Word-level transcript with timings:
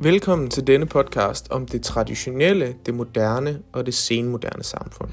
Velkommen 0.00 0.50
til 0.50 0.66
denne 0.66 0.86
podcast 0.86 1.50
om 1.50 1.66
det 1.66 1.82
traditionelle, 1.82 2.74
det 2.86 2.94
moderne 2.94 3.62
og 3.72 3.86
det 3.86 3.94
senmoderne 3.94 4.64
samfund. 4.64 5.10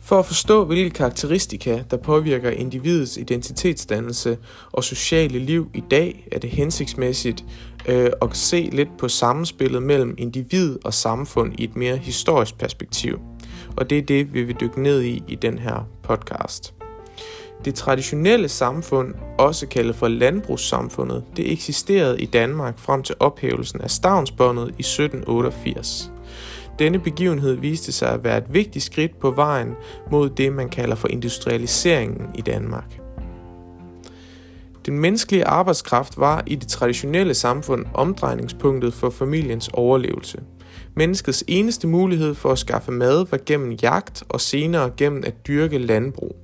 For 0.00 0.18
at 0.18 0.26
forstå, 0.26 0.64
hvilke 0.64 0.90
karakteristika, 0.90 1.82
der 1.90 1.96
påvirker 1.96 2.50
individets 2.50 3.16
identitetsdannelse 3.16 4.38
og 4.72 4.84
sociale 4.84 5.38
liv 5.38 5.70
i 5.74 5.82
dag, 5.90 6.28
er 6.32 6.38
det 6.38 6.50
hensigtsmæssigt 6.50 7.44
øh, 7.88 8.10
at 8.22 8.36
se 8.36 8.68
lidt 8.72 8.88
på 8.98 9.08
sammenspillet 9.08 9.82
mellem 9.82 10.14
individ 10.18 10.78
og 10.84 10.94
samfund 10.94 11.52
i 11.58 11.64
et 11.64 11.76
mere 11.76 11.96
historisk 11.96 12.58
perspektiv. 12.58 13.18
Og 13.76 13.90
det 13.90 13.98
er 13.98 14.02
det, 14.02 14.34
vi 14.34 14.42
vil 14.42 14.56
dykke 14.60 14.82
ned 14.82 15.02
i 15.02 15.22
i 15.28 15.34
den 15.34 15.58
her 15.58 15.88
podcast. 16.02 16.75
Det 17.64 17.74
traditionelle 17.74 18.48
samfund, 18.48 19.14
også 19.38 19.66
kaldet 19.66 19.96
for 19.96 20.08
landbrugssamfundet, 20.08 21.24
det 21.36 21.52
eksisterede 21.52 22.20
i 22.20 22.26
Danmark 22.26 22.78
frem 22.78 23.02
til 23.02 23.14
ophævelsen 23.20 23.80
af 23.80 23.90
stavnsbåndet 23.90 24.68
i 24.78 24.80
1788. 24.80 26.12
Denne 26.78 26.98
begivenhed 26.98 27.54
viste 27.54 27.92
sig 27.92 28.08
at 28.08 28.24
være 28.24 28.38
et 28.38 28.54
vigtigt 28.54 28.84
skridt 28.84 29.20
på 29.20 29.30
vejen 29.30 29.74
mod 30.10 30.30
det, 30.30 30.52
man 30.52 30.68
kalder 30.68 30.94
for 30.94 31.08
industrialiseringen 31.08 32.26
i 32.34 32.40
Danmark. 32.40 33.00
Den 34.86 34.98
menneskelige 34.98 35.44
arbejdskraft 35.44 36.18
var 36.18 36.42
i 36.46 36.54
det 36.54 36.68
traditionelle 36.68 37.34
samfund 37.34 37.84
omdrejningspunktet 37.94 38.94
for 38.94 39.10
familiens 39.10 39.68
overlevelse. 39.72 40.38
Menneskets 40.94 41.44
eneste 41.48 41.86
mulighed 41.86 42.34
for 42.34 42.52
at 42.52 42.58
skaffe 42.58 42.92
mad 42.92 43.26
var 43.30 43.38
gennem 43.46 43.72
jagt 43.72 44.24
og 44.28 44.40
senere 44.40 44.90
gennem 44.96 45.22
at 45.26 45.46
dyrke 45.46 45.78
landbrug. 45.78 46.36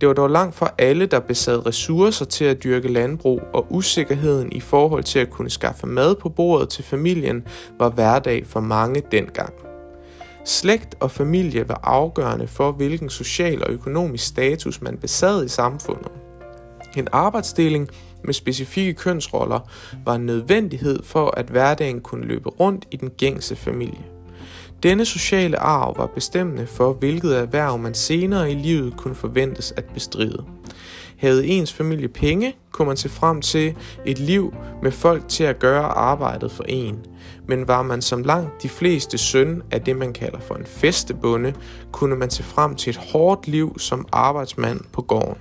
Det 0.00 0.08
var 0.08 0.14
dog 0.14 0.30
langt 0.30 0.54
fra 0.54 0.70
alle, 0.78 1.06
der 1.06 1.20
besad 1.20 1.66
ressourcer 1.66 2.24
til 2.24 2.44
at 2.44 2.64
dyrke 2.64 2.88
landbrug, 2.88 3.42
og 3.52 3.66
usikkerheden 3.70 4.52
i 4.52 4.60
forhold 4.60 5.04
til 5.04 5.18
at 5.18 5.30
kunne 5.30 5.50
skaffe 5.50 5.86
mad 5.86 6.14
på 6.14 6.28
bordet 6.28 6.68
til 6.68 6.84
familien 6.84 7.46
var 7.78 7.90
hverdag 7.90 8.46
for 8.46 8.60
mange 8.60 9.02
dengang. 9.12 9.52
Slægt 10.44 10.94
og 11.00 11.10
familie 11.10 11.68
var 11.68 11.80
afgørende 11.82 12.46
for, 12.46 12.72
hvilken 12.72 13.10
social 13.10 13.64
og 13.64 13.70
økonomisk 13.70 14.26
status 14.26 14.82
man 14.82 14.96
besad 14.96 15.44
i 15.44 15.48
samfundet. 15.48 16.12
En 16.96 17.08
arbejdsdeling 17.12 17.88
med 18.24 18.34
specifikke 18.34 18.94
kønsroller 18.94 19.60
var 20.04 20.14
en 20.14 20.26
nødvendighed 20.26 21.02
for, 21.02 21.34
at 21.36 21.46
hverdagen 21.46 22.00
kunne 22.00 22.24
løbe 22.26 22.48
rundt 22.48 22.86
i 22.90 22.96
den 22.96 23.10
gængse 23.10 23.56
familie. 23.56 24.09
Denne 24.82 25.04
sociale 25.04 25.58
arv 25.58 25.98
var 25.98 26.06
bestemmende 26.06 26.66
for, 26.66 26.92
hvilket 26.92 27.38
erhverv 27.38 27.78
man 27.78 27.94
senere 27.94 28.52
i 28.52 28.54
livet 28.54 28.96
kunne 28.96 29.14
forventes 29.14 29.72
at 29.76 29.84
bestride. 29.94 30.44
Havde 31.16 31.46
ens 31.46 31.72
familie 31.72 32.08
penge, 32.08 32.56
kunne 32.72 32.88
man 32.88 32.96
se 32.96 33.08
frem 33.08 33.42
til 33.42 33.74
et 34.06 34.18
liv 34.18 34.54
med 34.82 34.92
folk 34.92 35.28
til 35.28 35.44
at 35.44 35.58
gøre 35.58 35.84
arbejdet 35.84 36.52
for 36.52 36.64
en. 36.68 36.98
Men 37.48 37.68
var 37.68 37.82
man 37.82 38.02
som 38.02 38.22
langt 38.22 38.62
de 38.62 38.68
fleste 38.68 39.18
søn 39.18 39.62
af 39.70 39.82
det, 39.82 39.96
man 39.96 40.12
kalder 40.12 40.40
for 40.40 40.54
en 40.54 40.66
festebonde, 40.66 41.54
kunne 41.92 42.16
man 42.16 42.30
se 42.30 42.42
frem 42.42 42.74
til 42.74 42.90
et 42.90 42.96
hårdt 42.96 43.48
liv 43.48 43.78
som 43.78 44.08
arbejdsmand 44.12 44.80
på 44.92 45.02
gården. 45.02 45.38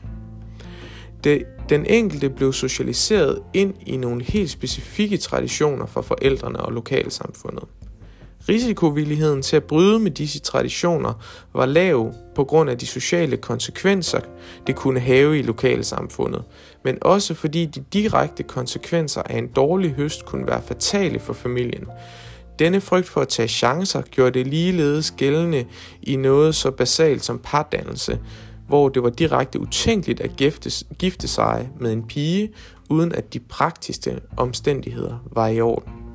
Det, 1.23 1.43
den 1.69 1.85
enkelte 1.85 2.29
blev 2.29 2.53
socialiseret 2.53 3.39
ind 3.53 3.73
i 3.85 3.97
nogle 3.97 4.23
helt 4.23 4.49
specifikke 4.49 5.17
traditioner 5.17 5.85
for 5.85 6.01
forældrene 6.01 6.59
og 6.59 6.71
lokalsamfundet. 6.73 7.63
Risikovilligheden 8.49 9.41
til 9.41 9.55
at 9.55 9.63
bryde 9.63 9.99
med 9.99 10.11
disse 10.11 10.39
traditioner 10.39 11.13
var 11.53 11.65
lav 11.65 12.13
på 12.35 12.43
grund 12.43 12.69
af 12.69 12.77
de 12.77 12.85
sociale 12.85 13.37
konsekvenser, 13.37 14.19
det 14.67 14.75
kunne 14.75 14.99
have 14.99 15.39
i 15.39 15.41
lokalsamfundet, 15.41 16.43
men 16.83 16.97
også 17.01 17.33
fordi 17.33 17.65
de 17.65 17.83
direkte 17.93 18.43
konsekvenser 18.43 19.21
af 19.21 19.37
en 19.37 19.47
dårlig 19.47 19.91
høst 19.91 20.25
kunne 20.25 20.47
være 20.47 20.61
fatale 20.61 21.19
for 21.19 21.33
familien. 21.33 21.85
Denne 22.59 22.81
frygt 22.81 23.07
for 23.07 23.21
at 23.21 23.27
tage 23.27 23.47
chancer 23.47 24.01
gjorde 24.01 24.39
det 24.39 24.47
ligeledes 24.47 25.11
gældende 25.11 25.65
i 26.01 26.15
noget 26.15 26.55
så 26.55 26.71
basalt 26.71 27.25
som 27.25 27.39
pardannelse, 27.43 28.19
hvor 28.67 28.89
det 28.89 29.03
var 29.03 29.09
direkte 29.09 29.59
utænkeligt 29.59 30.21
at 30.21 30.35
gifte, 30.35 30.85
gifte 30.99 31.27
sig 31.27 31.69
med 31.79 31.93
en 31.93 32.07
pige, 32.07 32.49
uden 32.89 33.11
at 33.11 33.33
de 33.33 33.39
praktiske 33.39 34.19
omstændigheder 34.37 35.17
var 35.31 35.47
i 35.47 35.61
orden. 35.61 36.08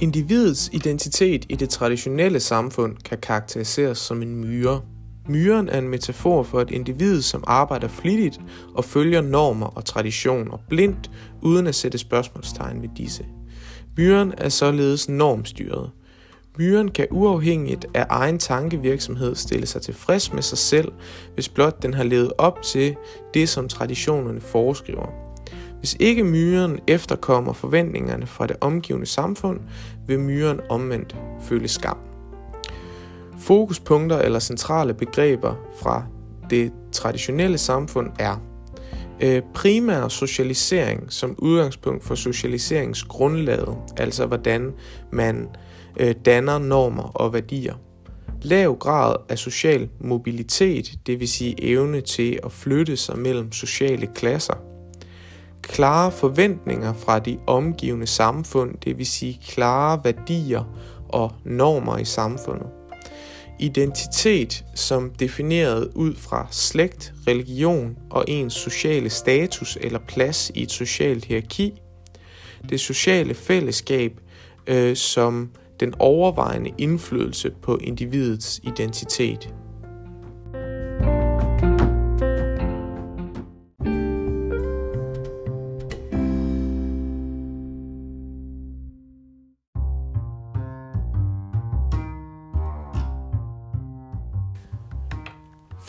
Individets 0.00 0.70
identitet 0.72 1.46
i 1.48 1.54
det 1.54 1.68
traditionelle 1.68 2.40
samfund 2.40 2.96
kan 2.96 3.18
karakteriseres 3.18 3.98
som 3.98 4.22
en 4.22 4.34
myre. 4.34 4.80
Myren 5.28 5.68
er 5.68 5.78
en 5.78 5.88
metafor 5.88 6.42
for 6.42 6.60
et 6.60 6.70
individ, 6.70 7.22
som 7.22 7.44
arbejder 7.46 7.88
flittigt 7.88 8.40
og 8.74 8.84
følger 8.84 9.20
normer 9.20 9.66
og 9.66 9.84
traditioner 9.84 10.58
blindt, 10.68 11.10
uden 11.42 11.66
at 11.66 11.74
sætte 11.74 11.98
spørgsmålstegn 11.98 12.82
ved 12.82 12.88
disse. 12.96 13.26
Myren 13.96 14.34
er 14.38 14.48
således 14.48 15.08
normstyret. 15.08 15.90
Myren 16.58 16.90
kan 16.90 17.06
uafhængigt 17.10 17.86
af 17.94 18.06
egen 18.08 18.38
tankevirksomhed 18.38 19.34
stille 19.34 19.66
sig 19.66 19.82
tilfreds 19.82 20.32
med 20.32 20.42
sig 20.42 20.58
selv, 20.58 20.92
hvis 21.34 21.48
blot 21.48 21.82
den 21.82 21.94
har 21.94 22.04
levet 22.04 22.32
op 22.38 22.62
til 22.62 22.96
det, 23.34 23.48
som 23.48 23.68
traditionerne 23.68 24.40
foreskriver. 24.40 25.06
Hvis 25.78 25.96
ikke 26.00 26.24
myren 26.24 26.80
efterkommer 26.86 27.52
forventningerne 27.52 28.26
fra 28.26 28.46
det 28.46 28.56
omgivende 28.60 29.06
samfund, 29.06 29.60
vil 30.06 30.20
myren 30.20 30.60
omvendt 30.68 31.16
føle 31.42 31.68
skam. 31.68 31.98
Fokuspunkter 33.38 34.18
eller 34.18 34.38
centrale 34.38 34.94
begreber 34.94 35.54
fra 35.82 36.04
det 36.50 36.72
traditionelle 36.92 37.58
samfund 37.58 38.10
er 38.18 38.42
øh, 39.22 39.42
primær 39.54 40.08
socialisering 40.08 41.12
som 41.12 41.34
udgangspunkt 41.38 42.04
for 42.04 42.14
socialiseringsgrundlaget, 42.14 43.76
altså 43.96 44.26
hvordan 44.26 44.72
man 45.12 45.36
øh, 45.36 45.46
Øh, 45.96 46.14
danner 46.24 46.58
normer 46.58 47.02
og 47.02 47.32
værdier. 47.32 47.74
Lav 48.42 48.76
grad 48.78 49.16
af 49.28 49.38
social 49.38 49.88
mobilitet, 50.00 50.98
det 51.06 51.20
vil 51.20 51.28
sige 51.28 51.64
evne 51.64 52.00
til 52.00 52.38
at 52.44 52.52
flytte 52.52 52.96
sig 52.96 53.18
mellem 53.18 53.52
sociale 53.52 54.06
klasser. 54.06 54.54
Klare 55.62 56.12
forventninger 56.12 56.92
fra 56.92 57.18
de 57.18 57.38
omgivende 57.46 58.06
samfund, 58.06 58.74
det 58.84 58.98
vil 58.98 59.06
sige 59.06 59.40
klare 59.48 60.00
værdier 60.04 60.64
og 61.08 61.32
normer 61.44 61.98
i 61.98 62.04
samfundet. 62.04 62.66
Identitet 63.58 64.64
som 64.74 65.10
defineret 65.10 65.90
ud 65.94 66.14
fra 66.16 66.46
slægt, 66.50 67.12
religion 67.28 67.96
og 68.10 68.24
ens 68.28 68.52
sociale 68.52 69.10
status 69.10 69.78
eller 69.80 69.98
plads 70.08 70.50
i 70.54 70.62
et 70.62 70.70
socialt 70.70 71.24
hierarki. 71.24 71.80
Det 72.68 72.80
sociale 72.80 73.34
fællesskab 73.34 74.20
øh, 74.66 74.96
som 74.96 75.50
den 75.80 75.94
overvejende 75.98 76.70
indflydelse 76.78 77.50
på 77.62 77.76
individets 77.76 78.60
identitet. 78.62 79.54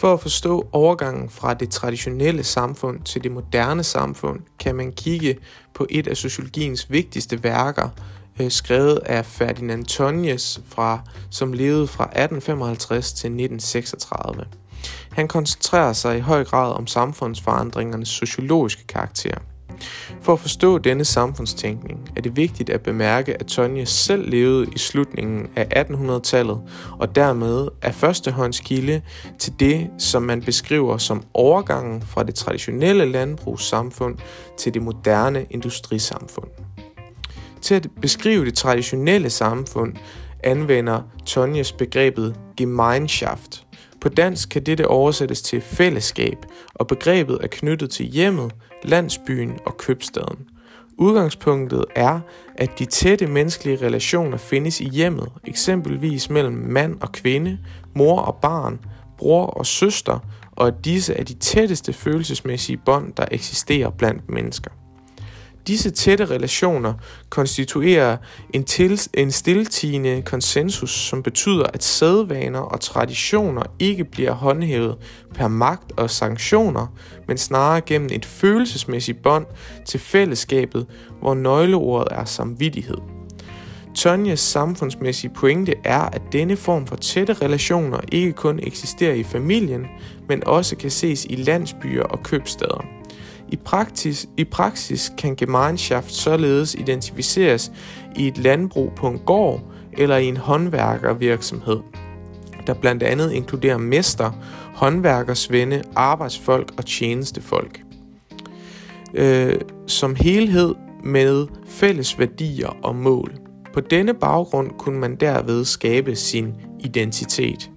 For 0.02 0.14
at 0.14 0.22
forstå 0.22 0.70
overgangen 0.72 1.30
fra 1.30 1.54
det 1.54 1.70
traditionelle 1.70 2.44
samfund 2.44 3.02
til 3.02 3.24
det 3.24 3.32
moderne 3.32 3.84
samfund, 3.84 4.40
kan 4.60 4.76
man 4.76 4.92
kigge 4.92 5.38
på 5.74 5.88
et 5.90 6.08
af 6.08 6.18
sociologiens 6.18 6.92
vigtigste 6.92 7.44
værker, 7.44 7.90
øh, 8.44 8.52
skrevet 8.52 9.00
af 9.06 9.26
Ferdinand 9.26 9.86
Tönnies, 9.92 10.62
fra, 10.68 11.00
som 11.30 11.54
levede 11.54 11.88
fra 11.88 12.04
1855 12.04 13.14
til 13.14 13.28
1936. 13.28 14.46
Han 15.12 15.28
koncentrerer 15.28 15.94
sig 15.94 16.18
i 16.18 16.20
høj 16.20 16.44
grad 16.44 16.74
om 16.74 16.88
samfundsforandringernes 16.88 18.10
sociologiske 18.10 18.88
karakter. 18.88 19.38
For 20.22 20.34
at 20.34 20.40
forstå 20.40 20.78
denne 20.78 21.06
samfundstænkning 21.06 22.12
er 22.16 22.22
det 22.22 22.36
vigtigt 22.36 22.70
at 22.70 22.82
bemærke, 22.82 23.40
at 23.40 23.46
Tonje 23.46 23.86
selv 23.86 24.30
levede 24.30 24.68
i 24.76 24.78
slutningen 24.78 25.48
af 25.56 25.86
1800-tallet 25.90 26.62
og 27.00 27.16
dermed 27.16 27.68
er 27.82 27.92
førstehåndskilde 27.92 29.02
til 29.40 29.54
det, 29.60 29.90
som 29.98 30.24
man 30.24 30.42
beskriver 30.42 30.98
som 30.98 31.24
overgangen 31.34 32.02
fra 32.02 32.24
det 32.24 32.36
traditionelle 32.36 33.06
landbrugssamfund 33.06 34.18
til 34.58 34.74
det 34.74 34.82
moderne 34.82 35.46
industrisamfund. 35.50 36.48
Til 37.62 37.76
at 37.76 37.88
beskrive 38.02 38.46
det 38.46 38.54
traditionelle 38.54 39.30
samfund 39.30 39.94
anvender 40.44 41.02
Tonjes 41.26 41.72
begrebet 41.72 42.36
Gemeinschaft. 42.58 43.68
På 44.02 44.10
dansk 44.10 44.50
kan 44.50 44.64
dette 44.64 44.88
oversættes 44.88 45.42
til 45.42 45.62
fællesskab, 45.62 46.38
og 46.74 46.88
begrebet 46.88 47.38
er 47.42 47.48
knyttet 47.48 47.90
til 47.90 48.06
hjemmet, 48.06 48.52
landsbyen 48.84 49.60
og 49.66 49.78
købstaden. 49.78 50.38
Udgangspunktet 50.98 51.86
er, 51.96 52.20
at 52.56 52.80
de 52.80 52.86
tætte 52.86 53.28
menneskelige 53.28 53.86
relationer 53.86 54.38
findes 54.38 54.82
i 54.82 54.90
hjemmet, 54.90 55.32
eksempelvis 55.48 56.30
mellem 56.30 56.54
mand 56.54 57.02
og 57.02 57.12
kvinde, 57.12 57.60
mor 57.96 58.20
og 58.20 58.36
barn, 58.42 58.80
bror 59.18 59.46
og 59.46 59.66
søster, 59.66 60.20
og 60.52 60.68
at 60.68 60.86
disse 60.86 61.14
er 61.14 61.24
de 61.24 61.34
tætteste 61.34 61.94
følelsesmæssige 61.94 62.78
bånd, 62.86 63.14
der 63.14 63.26
eksisterer 63.32 63.90
blandt 63.90 64.30
mennesker. 64.30 64.72
Disse 65.68 65.92
tætte 65.92 66.26
relationer 66.26 66.94
konstituerer 67.30 68.18
en, 68.54 68.64
til, 68.64 69.02
en 69.14 69.32
stiltigende 69.32 70.22
konsensus, 70.22 70.92
som 70.92 71.24
betyder, 71.24 71.66
at 71.74 71.84
sædvaner 71.84 72.60
og 72.60 72.82
traditioner 72.82 73.64
ikke 73.80 74.06
bliver 74.06 74.32
håndhævet 74.32 74.98
per 75.34 75.48
magt 75.48 75.92
og 75.98 76.10
sanktioner, 76.10 76.88
men 77.28 77.38
snarere 77.38 77.82
gennem 77.82 78.10
et 78.12 78.26
følelsesmæssigt 78.26 79.24
bånd 79.24 79.46
til 79.86 80.00
fællesskabet, 80.00 80.86
hvor 81.20 81.34
nøgleordet 81.34 82.18
er 82.18 82.26
samvittighed. 82.26 82.98
Tonjes 83.96 84.40
samfundsmæssige 84.40 85.34
pointe 85.34 85.74
er, 85.84 86.02
at 86.02 86.22
denne 86.32 86.56
form 86.56 86.88
for 86.88 86.96
tætte 86.96 87.34
relationer 87.34 88.00
ikke 88.12 88.34
kun 88.34 88.60
eksisterer 88.64 89.14
i 89.14 89.24
familien, 89.24 89.86
men 90.28 90.48
også 90.48 90.76
kan 90.76 90.92
ses 90.92 91.26
i 91.30 91.36
landsbyer 91.36 92.04
og 92.04 92.24
købsteder. 92.24 93.01
I 93.52 93.56
praksis, 93.56 94.28
I 94.38 94.44
praksis 94.44 95.14
kan 95.18 95.36
Gemeinschaft 95.36 96.12
således 96.12 96.76
identificeres 96.76 97.72
i 98.16 98.28
et 98.28 98.38
landbrug 98.38 98.92
på 98.96 99.08
en 99.08 99.20
gård 99.20 99.62
eller 99.94 100.18
i 100.18 100.26
en 100.26 100.38
håndværkervirksomhed, 100.38 101.80
der 102.68 102.74
blandt 102.74 103.04
andet 103.04 103.32
inkluderer 103.32 103.78
mester, 103.78 104.32
håndværkersvende, 104.76 105.84
arbejdsfolk 105.96 106.74
og 106.78 106.86
tjenestefolk. 106.86 107.82
Øh, 109.14 109.56
som 109.88 110.16
helhed 110.16 110.76
med 111.04 111.48
fælles 111.68 112.20
værdier 112.20 112.78
og 112.84 112.96
mål. 112.96 113.34
På 113.74 113.80
denne 113.80 114.14
baggrund 114.14 114.72
kunne 114.78 115.00
man 115.00 115.16
derved 115.16 115.66
skabe 115.66 116.16
sin 116.16 116.54
identitet. 116.80 117.72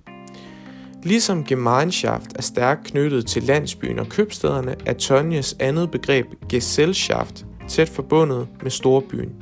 Ligesom 1.04 1.44
Gemeinschaft 1.44 2.30
er 2.36 2.42
stærkt 2.42 2.84
knyttet 2.84 3.26
til 3.26 3.42
landsbyen 3.42 3.98
og 3.98 4.08
købstederne, 4.08 4.76
er 4.86 4.92
Tonjes 4.92 5.56
andet 5.60 5.90
begreb 5.90 6.26
Gesellschaft 6.48 7.46
tæt 7.68 7.88
forbundet 7.88 8.48
med 8.62 8.70
storbyen. 8.70 9.32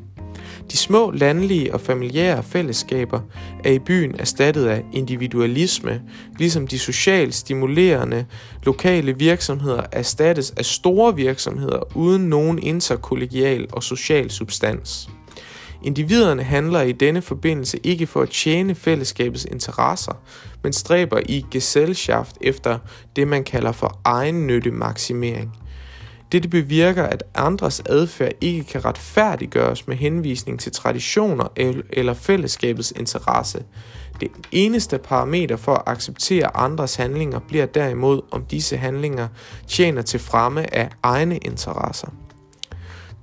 De 0.71 0.77
små 0.77 1.11
landlige 1.11 1.75
og 1.75 1.81
familiære 1.81 2.43
fællesskaber 2.43 3.21
er 3.65 3.71
i 3.71 3.79
byen 3.79 4.15
erstattet 4.19 4.67
af 4.67 4.85
individualisme, 4.93 6.03
ligesom 6.39 6.67
de 6.67 6.79
socialt 6.79 7.35
stimulerende 7.35 8.27
lokale 8.63 9.19
virksomheder 9.19 9.83
erstattes 9.93 10.51
af 10.51 10.65
store 10.65 11.17
virksomheder 11.17 11.97
uden 11.97 12.29
nogen 12.29 12.59
interkollegial 12.59 13.67
og 13.73 13.83
social 13.83 14.31
substans. 14.31 15.09
Individerne 15.85 16.43
handler 16.43 16.83
i 16.83 16.93
denne 16.93 17.23
forbindelse 17.23 17.79
ikke 17.83 18.07
for 18.07 18.23
at 18.23 18.31
tjene 18.31 18.75
fællesskabets 18.75 19.45
interesser, 19.45 20.13
men 20.63 20.73
stræber 20.73 21.21
i 21.29 21.47
Gesellschaft 21.51 22.37
efter 22.41 22.79
det, 23.17 23.29
man 23.29 23.45
kalder 23.45 23.73
for 23.73 24.01
egennytte 24.05 24.71
maksimering. 24.71 25.57
Dette 26.33 26.49
bevirker, 26.49 27.03
at 27.03 27.25
andres 27.35 27.83
adfærd 27.87 28.33
ikke 28.41 28.65
kan 28.65 28.85
retfærdiggøres 28.85 29.87
med 29.87 29.97
henvisning 29.97 30.61
til 30.61 30.73
traditioner 30.73 31.49
eller 31.91 32.15
fællesskabets 32.15 32.93
interesse. 32.97 33.63
Det 34.21 34.31
eneste 34.53 34.99
parameter 34.99 35.57
for 35.57 35.75
at 35.75 35.83
acceptere 35.87 36.57
andres 36.57 36.95
handlinger 36.95 37.39
bliver 37.39 37.67
derimod, 37.67 38.21
om 38.31 38.45
disse 38.45 38.77
handlinger 38.77 39.29
tjener 39.67 40.03
til 40.03 40.21
fremme 40.21 40.75
af 40.75 40.91
egne 41.03 41.37
interesser. 41.39 42.09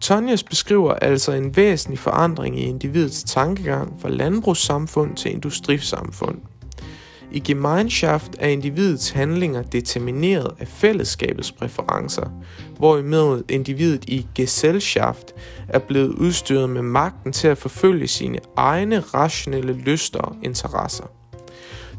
Tonjes 0.01 0.44
beskriver 0.44 0.94
altså 0.94 1.31
en 1.31 1.56
væsentlig 1.56 2.00
forandring 2.00 2.60
i 2.60 2.63
individets 2.63 3.24
tankegang 3.24 4.01
fra 4.01 4.10
landbrugssamfund 4.10 5.16
til 5.16 5.31
industrisamfund. 5.31 6.38
I 7.31 7.40
Gemeinschaft 7.40 8.31
er 8.40 8.48
individets 8.48 9.10
handlinger 9.10 9.62
determineret 9.62 10.51
af 10.60 10.68
fællesskabets 10.68 11.51
præferencer, 11.51 12.30
hvorimod 12.78 13.44
individet 13.50 14.06
i 14.06 14.28
Gesellschaft 14.36 15.34
er 15.68 15.80
blevet 15.80 16.10
udstyret 16.10 16.69
med 16.69 16.81
magten 16.81 17.31
til 17.31 17.48
at 17.48 17.57
forfølge 17.57 18.07
sine 18.07 18.40
egne 18.56 19.00
rationelle 19.00 19.74
lyster 19.74 20.19
og 20.19 20.36
interesser. 20.44 21.06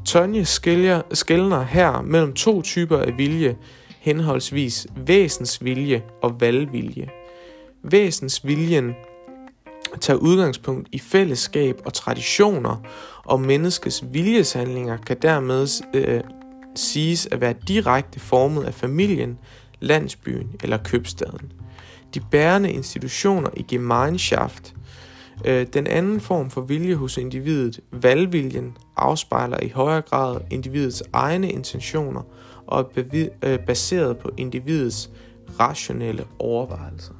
Tonje 0.04 0.44
skældner 1.12 1.62
her 1.62 2.02
mellem 2.02 2.32
to 2.32 2.62
typer 2.62 2.98
af 2.98 3.18
vilje, 3.18 3.56
henholdsvis 4.00 4.86
væsensvilje 5.06 6.02
og 6.22 6.40
valgvilje. 6.40 7.08
Væsensviljen 7.82 8.94
tager 10.00 10.18
udgangspunkt 10.18 10.88
i 10.92 10.98
fællesskab 10.98 11.80
og 11.84 11.92
traditioner, 11.92 12.76
og 13.24 13.40
menneskets 13.40 14.04
viljeshandlinger 14.12 14.96
kan 14.96 15.16
dermed 15.22 15.68
øh, 15.94 16.20
siges 16.74 17.28
at 17.32 17.40
være 17.40 17.54
direkte 17.68 18.20
formet 18.20 18.64
af 18.64 18.74
familien, 18.74 19.38
landsbyen 19.80 20.56
eller 20.62 20.76
købstaden. 20.76 21.52
De 22.14 22.20
bærende 22.20 22.72
institutioner 22.72 23.50
i 23.56 23.62
Gemeinschaft, 23.62 24.74
øh, 25.44 25.66
den 25.72 25.86
anden 25.86 26.20
form 26.20 26.50
for 26.50 26.60
vilje 26.60 26.94
hos 26.94 27.16
individet, 27.16 27.80
valgviljen, 27.92 28.76
afspejler 28.96 29.60
i 29.62 29.68
højere 29.68 30.02
grad 30.02 30.40
individets 30.50 31.02
egne 31.12 31.50
intentioner 31.50 32.22
og 32.66 32.92
er 32.96 33.28
øh, 33.42 33.58
baseret 33.58 34.18
på 34.18 34.30
individets 34.36 35.10
rationelle 35.60 36.24
overvejelser. 36.38 37.19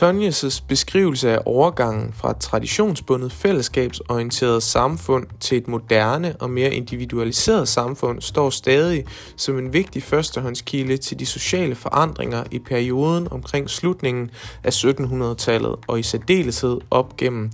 Tonjes' 0.00 0.62
beskrivelse 0.68 1.30
af 1.30 1.38
overgangen 1.46 2.12
fra 2.12 2.30
et 2.30 2.36
traditionsbundet 2.36 3.32
fællesskabsorienteret 3.32 4.62
samfund 4.62 5.26
til 5.40 5.58
et 5.58 5.68
moderne 5.68 6.36
og 6.40 6.50
mere 6.50 6.74
individualiseret 6.74 7.68
samfund 7.68 8.20
står 8.20 8.50
stadig 8.50 9.04
som 9.36 9.58
en 9.58 9.72
vigtig 9.72 10.02
førstehåndskilde 10.02 10.96
til 10.96 11.18
de 11.18 11.26
sociale 11.26 11.74
forandringer 11.74 12.44
i 12.50 12.58
perioden 12.58 13.28
omkring 13.30 13.70
slutningen 13.70 14.30
af 14.64 14.70
1700-tallet 14.70 15.76
og 15.86 15.98
i 15.98 16.02
særdeleshed 16.02 16.80
op 16.90 17.16
gennem 17.16 17.50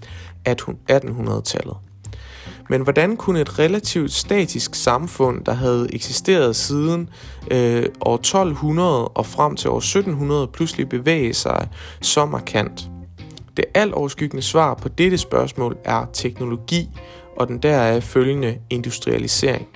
1800-tallet. 0.48 1.76
Men 2.70 2.82
hvordan 2.82 3.16
kunne 3.16 3.40
et 3.40 3.58
relativt 3.58 4.12
statisk 4.12 4.74
samfund, 4.74 5.44
der 5.44 5.52
havde 5.52 5.88
eksisteret 5.92 6.56
siden 6.56 7.08
øh, 7.50 7.84
år 8.00 8.14
1200 8.14 9.08
og 9.08 9.26
frem 9.26 9.56
til 9.56 9.70
år 9.70 9.78
1700, 9.78 10.46
pludselig 10.46 10.88
bevæge 10.88 11.34
sig 11.34 11.68
så 12.00 12.26
markant? 12.26 12.90
Det 13.56 13.64
alt 13.74 13.94
overskyggende 13.94 14.42
svar 14.42 14.74
på 14.74 14.88
dette 14.88 15.18
spørgsmål 15.18 15.76
er 15.84 16.06
teknologi 16.12 16.88
og 17.36 17.48
den 17.48 17.58
deraf 17.58 18.02
følgende 18.02 18.58
industrialisering. 18.70 19.68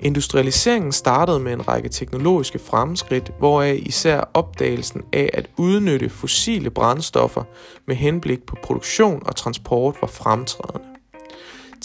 Industrialiseringen 0.00 0.92
startede 0.92 1.40
med 1.40 1.52
en 1.52 1.68
række 1.68 1.88
teknologiske 1.88 2.58
fremskridt, 2.58 3.32
hvoraf 3.38 3.78
især 3.82 4.30
opdagelsen 4.34 5.02
af 5.12 5.30
at 5.32 5.46
udnytte 5.56 6.08
fossile 6.08 6.70
brændstoffer 6.70 7.42
med 7.86 7.96
henblik 7.96 8.46
på 8.46 8.56
produktion 8.62 9.22
og 9.26 9.36
transport 9.36 9.96
var 10.00 10.08
fremtrædende. 10.08 10.93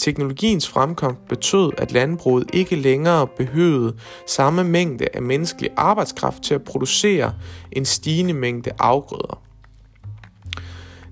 Teknologiens 0.00 0.68
fremkomst 0.68 1.28
betød, 1.28 1.70
at 1.78 1.92
landbruget 1.92 2.50
ikke 2.52 2.76
længere 2.76 3.26
behøvede 3.26 3.96
samme 4.26 4.64
mængde 4.64 5.06
af 5.14 5.22
menneskelig 5.22 5.70
arbejdskraft 5.76 6.42
til 6.42 6.54
at 6.54 6.62
producere 6.62 7.34
en 7.72 7.84
stigende 7.84 8.34
mængde 8.34 8.70
afgrøder. 8.78 9.42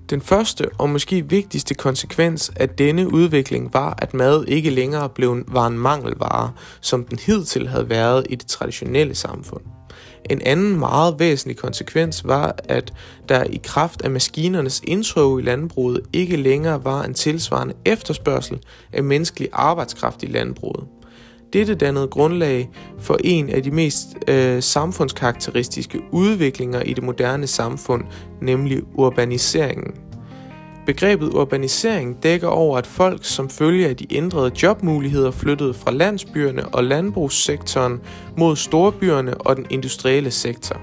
Den 0.09 0.21
første 0.21 0.69
og 0.77 0.89
måske 0.89 1.29
vigtigste 1.29 1.73
konsekvens 1.73 2.51
af 2.55 2.69
denne 2.69 3.13
udvikling 3.13 3.73
var, 3.73 3.95
at 4.01 4.13
mad 4.13 4.45
ikke 4.47 4.69
længere 4.69 5.09
blev 5.09 5.43
var 5.47 5.67
en 5.67 5.79
mangelvare, 5.79 6.51
som 6.81 7.03
den 7.03 7.19
hidtil 7.19 7.67
havde 7.67 7.89
været 7.89 8.27
i 8.29 8.35
det 8.35 8.47
traditionelle 8.47 9.15
samfund. 9.15 9.78
En 10.29 10.41
anden 10.45 10.79
meget 10.79 11.15
væsentlig 11.19 11.57
konsekvens 11.57 12.25
var, 12.25 12.55
at 12.63 12.93
der 13.29 13.43
i 13.43 13.59
kraft 13.63 14.01
af 14.01 14.11
maskinernes 14.11 14.81
indtog 14.87 15.39
i 15.39 15.43
landbruget 15.43 16.01
ikke 16.13 16.37
længere 16.37 16.83
var 16.83 17.03
en 17.03 17.13
tilsvarende 17.13 17.73
efterspørgsel 17.85 18.59
af 18.93 19.03
menneskelig 19.03 19.49
arbejdskraft 19.53 20.23
i 20.23 20.25
landbruget. 20.25 20.87
Dette 21.53 21.75
dannede 21.75 22.07
grundlag 22.07 22.69
for 22.99 23.17
en 23.23 23.49
af 23.49 23.63
de 23.63 23.71
mest 23.71 24.07
øh, 24.27 24.63
samfundskarakteristiske 24.63 26.01
udviklinger 26.11 26.81
i 26.81 26.93
det 26.93 27.03
moderne 27.03 27.47
samfund, 27.47 28.03
nemlig 28.41 28.81
urbaniseringen. 28.93 29.93
Begrebet 30.89 31.29
urbanisering 31.33 32.23
dækker 32.23 32.47
over, 32.47 32.77
at 32.77 32.87
folk 32.87 33.25
som 33.25 33.49
følge 33.49 33.87
af 33.87 33.95
de 33.95 34.15
ændrede 34.15 34.51
jobmuligheder 34.63 35.31
flyttede 35.31 35.73
fra 35.73 35.91
landsbyerne 35.91 36.67
og 36.67 36.83
landbrugssektoren 36.83 37.99
mod 38.37 38.55
storbyerne 38.55 39.37
og 39.37 39.55
den 39.55 39.65
industrielle 39.69 40.31
sektor. 40.31 40.81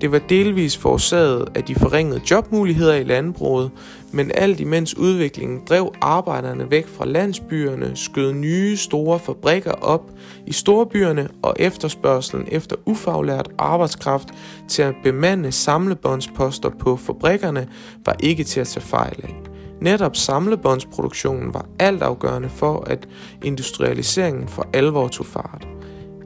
Det 0.00 0.12
var 0.12 0.18
delvis 0.18 0.76
forårsaget 0.76 1.48
af 1.54 1.64
de 1.64 1.74
forringede 1.74 2.20
jobmuligheder 2.30 2.94
i 2.94 3.04
landbruget, 3.04 3.70
men 4.14 4.30
alt 4.34 4.60
imens 4.60 4.96
udviklingen 4.96 5.60
drev 5.68 5.94
arbejderne 6.00 6.70
væk 6.70 6.86
fra 6.88 7.04
landsbyerne, 7.04 7.92
skød 7.94 8.32
nye 8.32 8.76
store 8.76 9.18
fabrikker 9.18 9.72
op 9.72 10.10
i 10.46 10.52
storbyerne 10.52 11.28
og 11.42 11.56
efterspørgselen 11.58 12.48
efter 12.50 12.76
ufaglært 12.86 13.50
arbejdskraft 13.58 14.28
til 14.68 14.82
at 14.82 14.94
bemande 15.02 15.52
samlebåndsposter 15.52 16.70
på 16.70 16.96
fabrikkerne 16.96 17.68
var 18.06 18.16
ikke 18.20 18.44
til 18.44 18.60
at 18.60 18.66
tage 18.66 18.84
fejl 18.84 19.20
af. 19.22 19.36
Netop 19.80 20.16
samlebåndsproduktionen 20.16 21.54
var 21.54 21.66
altafgørende 21.78 22.48
for, 22.48 22.84
at 22.86 23.08
industrialiseringen 23.42 24.48
for 24.48 24.68
alvor 24.72 25.08
tog 25.08 25.26
fart. 25.26 25.68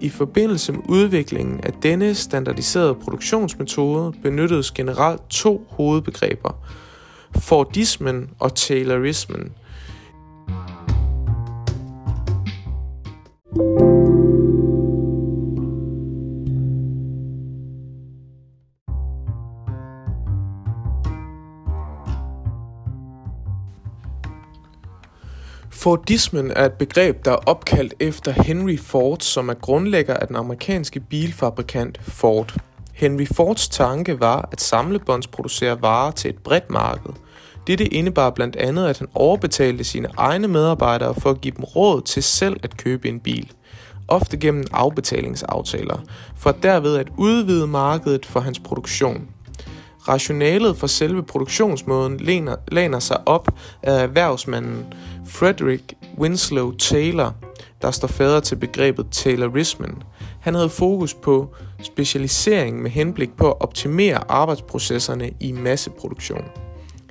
I 0.01 0.09
forbindelse 0.09 0.73
med 0.73 0.81
udviklingen 0.89 1.61
af 1.63 1.73
denne 1.73 2.15
standardiserede 2.15 2.95
produktionsmetode 2.95 4.13
benyttedes 4.23 4.71
generelt 4.71 5.23
to 5.31 5.67
hovedbegreber, 5.69 6.63
Fordismen 7.37 8.31
og 8.39 8.55
Taylorismen. 8.55 9.53
Fordismen 25.71 26.51
er 26.51 26.65
et 26.65 26.73
begreb, 26.73 27.25
der 27.25 27.31
er 27.31 27.37
opkaldt 27.37 27.95
efter 28.01 28.43
Henry 28.43 28.79
Ford, 28.79 29.19
som 29.21 29.49
er 29.49 29.55
grundlægger 29.55 30.15
af 30.15 30.27
den 30.27 30.37
amerikanske 30.37 31.01
bilfabrikant 31.01 32.01
Ford. 32.03 32.57
Henry 32.99 33.27
Fords 33.35 33.69
tanke 33.69 34.21
var 34.21 34.49
at 34.53 34.61
samlebåndsproducere 34.61 35.83
varer 35.83 36.11
til 36.11 36.29
et 36.29 36.39
bredt 36.39 36.71
marked. 36.71 37.13
Dette 37.67 37.85
indebar 37.95 38.31
blandt 38.31 38.57
andet, 38.57 38.87
at 38.87 38.99
han 38.99 39.09
overbetalte 39.15 39.85
sine 39.85 40.09
egne 40.17 40.49
medarbejdere 40.49 41.15
for 41.15 41.31
at 41.31 41.41
give 41.41 41.55
dem 41.57 41.65
råd 41.65 42.03
til 42.03 42.23
selv 42.23 42.57
at 42.63 42.77
købe 42.77 43.09
en 43.09 43.21
bil 43.21 43.53
ofte 44.09 44.37
gennem 44.37 44.65
afbetalingsaftaler, 44.73 45.99
for 46.37 46.51
derved 46.53 46.97
at 46.97 47.09
udvide 47.17 47.67
markedet 47.67 48.27
for 48.27 48.41
hans 48.41 48.59
produktion. 48.59 49.29
Rationalet 50.09 50.77
for 50.77 50.87
selve 50.87 51.23
produktionsmåden 51.23 52.17
læner, 52.17 52.57
læner 52.69 52.99
sig 52.99 53.29
op 53.29 53.49
af 53.83 54.03
erhvervsmanden 54.03 54.95
Frederick 55.27 55.95
Winslow 56.19 56.73
Taylor, 56.73 57.35
der 57.83 57.91
står 57.91 58.09
fader 58.09 58.41
til 58.41 58.57
begrebet 58.57 59.07
Taylorismen. 59.11 60.03
Han 60.41 60.55
havde 60.55 60.69
fokus 60.69 61.15
på 61.15 61.55
specialisering 61.83 62.83
med 62.83 62.91
henblik 62.91 63.37
på 63.37 63.51
at 63.51 63.61
optimere 63.61 64.31
arbejdsprocesserne 64.31 65.31
i 65.41 65.53
masseproduktion. 65.53 66.45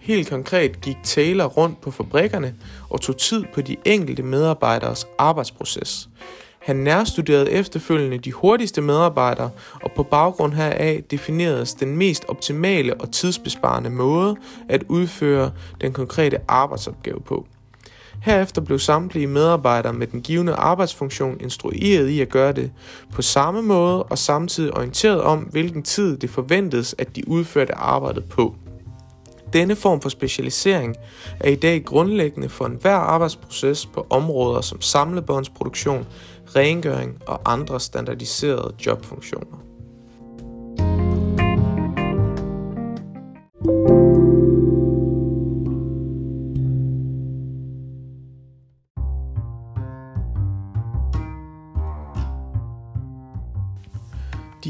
Helt 0.02 0.30
konkret 0.30 0.82
gik 0.82 0.98
Taylor 1.04 1.46
rundt 1.46 1.82
på 1.82 1.92
fabrikkerne 1.92 2.56
og 2.90 3.02
tog 3.02 3.18
tid 3.18 3.44
på 3.54 3.62
de 3.62 3.76
enkelte 3.86 4.24
medarbejderes 4.24 5.08
arbejdsproces. 5.18 6.10
Han 6.60 6.76
nærstuderede 6.76 7.52
efterfølgende 7.52 8.18
de 8.18 8.32
hurtigste 8.32 8.82
medarbejdere, 8.82 9.50
og 9.82 9.92
på 9.96 10.04
baggrund 10.04 10.54
heraf 10.54 11.04
defineredes 11.12 11.74
den 11.74 11.98
mest 11.98 12.26
optimale 12.28 13.02
og 13.02 13.12
tidsbesparende 13.12 13.90
måde 13.90 14.36
at 14.70 14.84
udføre 14.90 15.52
den 15.82 15.94
konkrete 15.94 16.38
arbejdsopgave 16.48 17.22
på. 17.22 17.46
Herefter 18.22 18.62
blev 18.62 18.80
samtlige 18.80 19.28
medarbejdere 19.28 19.94
med 19.94 20.08
den 20.08 20.22
givende 20.22 20.54
arbejdsfunktion 20.54 21.38
instrueret 21.40 22.08
i 22.08 22.22
at 22.22 22.30
gøre 22.30 22.52
det 22.52 22.72
på 23.14 23.22
samme 23.22 23.62
måde 23.62 24.04
og 24.04 24.18
samtidig 24.18 24.74
orienteret 24.78 25.22
om, 25.22 25.40
hvilken 25.40 25.84
tid 25.84 26.18
det 26.18 26.30
forventedes, 26.30 26.96
at 26.98 27.16
de 27.16 27.28
udførte 27.28 27.76
arbejdet 27.76 28.26
på. 28.26 28.56
Denne 29.54 29.76
form 29.76 30.02
for 30.02 30.10
specialisering 30.10 30.96
er 31.40 31.50
i 31.50 31.56
dag 31.56 31.86
grundlæggende 31.86 32.50
for 32.50 32.66
enhver 32.66 32.96
arbejdsproces 32.96 33.86
på 33.86 34.08
områder 34.10 34.62
som 34.62 34.82
samlebåndsproduktion, 34.82 36.06
rengøring 36.56 37.18
og 37.28 37.42
andre 37.46 37.80
standardiserede 37.80 38.74
jobfunktioner. 38.86 39.58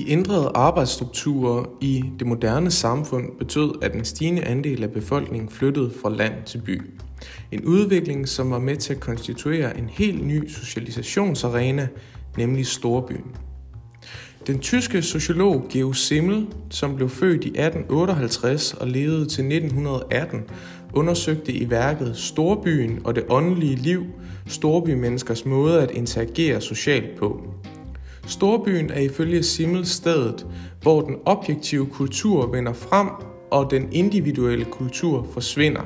De 0.08 0.12
ændrede 0.12 0.52
arbejdsstrukturer 0.56 1.66
i 1.82 2.04
det 2.20 2.28
moderne 2.28 2.72
samfund 2.72 3.26
betød, 3.40 3.72
at 3.82 3.96
en 3.96 4.06
stigende 4.06 4.44
andel 4.44 4.84
af 4.84 4.92
befolkningen 4.92 5.50
flyttede 5.50 5.92
fra 6.02 6.10
land 6.10 6.34
til 6.46 6.58
by. 6.58 6.82
En 7.52 7.66
udvikling, 7.66 8.28
som 8.28 8.52
var 8.52 8.60
med 8.60 8.76
til 8.78 8.94
at 8.94 9.00
konstituere 9.00 9.78
en 9.78 9.90
helt 9.90 10.28
ny 10.28 10.50
socialisationsarena, 10.50 11.88
nemlig 12.38 12.68
storbyen. 12.68 13.26
Den 14.48 14.60
tyske 14.60 15.02
sociolog 15.02 15.66
Georg 15.70 15.96
Simmel, 15.96 16.48
som 16.70 16.96
blev 16.96 17.10
født 17.10 17.44
i 17.44 17.48
1858 17.48 18.74
og 18.74 18.88
levede 18.88 19.26
til 19.26 19.46
1918, 19.46 20.44
undersøgte 20.94 21.52
i 21.52 21.70
værket 21.70 22.18
Storbyen 22.18 23.00
og 23.04 23.16
det 23.16 23.24
åndelige 23.30 23.76
liv, 23.76 24.06
storbymenneskers 24.46 25.46
måde 25.46 25.82
at 25.82 25.92
interagere 25.92 26.62
socialt 26.62 27.20
på. 27.20 27.54
Storbyen 28.28 28.90
er 28.90 29.00
ifølge 29.00 29.44
Simmel 29.44 29.86
stedet, 29.86 30.46
hvor 30.82 31.02
den 31.02 31.16
objektive 31.26 31.86
kultur 31.86 32.52
vender 32.52 32.74
frem, 32.74 33.08
og 33.52 33.72
den 33.72 33.90
individuelle 33.92 34.66
kultur 34.66 35.28
forsvinder. 35.32 35.82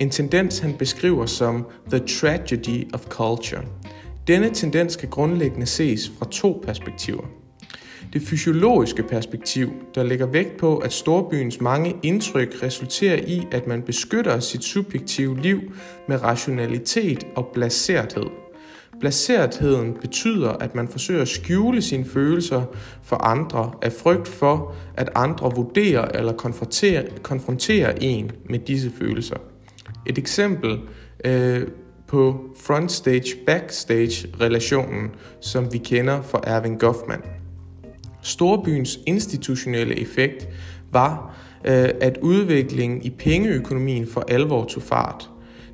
En 0.00 0.10
tendens 0.10 0.58
han 0.58 0.74
beskriver 0.74 1.26
som 1.26 1.66
The 1.90 1.98
Tragedy 1.98 2.94
of 2.94 3.06
Culture. 3.08 3.62
Denne 4.26 4.50
tendens 4.50 4.96
kan 4.96 5.08
grundlæggende 5.08 5.66
ses 5.66 6.12
fra 6.18 6.26
to 6.30 6.62
perspektiver. 6.66 7.24
Det 8.12 8.22
fysiologiske 8.22 9.02
perspektiv, 9.02 9.70
der 9.94 10.02
lægger 10.02 10.26
vægt 10.26 10.56
på, 10.56 10.76
at 10.76 10.92
storbyens 10.92 11.60
mange 11.60 11.96
indtryk 12.02 12.54
resulterer 12.62 13.16
i, 13.16 13.46
at 13.52 13.66
man 13.66 13.82
beskytter 13.82 14.40
sit 14.40 14.64
subjektive 14.64 15.40
liv 15.40 15.60
med 16.08 16.22
rationalitet 16.22 17.26
og 17.34 17.46
blaserthed– 17.54 18.26
Blaseretheden 19.00 19.94
betyder, 20.00 20.48
at 20.48 20.74
man 20.74 20.88
forsøger 20.88 21.22
at 21.22 21.28
skjule 21.28 21.82
sine 21.82 22.04
følelser 22.04 22.62
for 23.02 23.16
andre 23.16 23.72
af 23.82 23.92
frygt 23.92 24.28
for, 24.28 24.74
at 24.94 25.10
andre 25.14 25.52
vurderer 25.56 26.18
eller 26.18 26.32
konfronterer, 26.32 27.02
konfronterer 27.22 27.92
en 28.00 28.30
med 28.50 28.58
disse 28.58 28.92
følelser. 28.98 29.36
Et 30.06 30.18
eksempel 30.18 30.78
øh, 31.24 31.62
på 32.06 32.40
frontstage-backstage-relationen, 32.56 35.10
som 35.40 35.72
vi 35.72 35.78
kender 35.78 36.22
fra 36.22 36.40
Erving 36.44 36.80
Goffman. 36.80 37.22
Storbyens 38.22 38.98
institutionelle 39.06 40.00
effekt 40.00 40.48
var, 40.92 41.36
øh, 41.64 41.88
at 42.00 42.18
udviklingen 42.22 43.02
i 43.02 43.10
pengeøkonomien 43.10 44.06
for 44.06 44.24
alvor 44.28 44.64
tog 44.64 44.82
fart. 44.82 45.30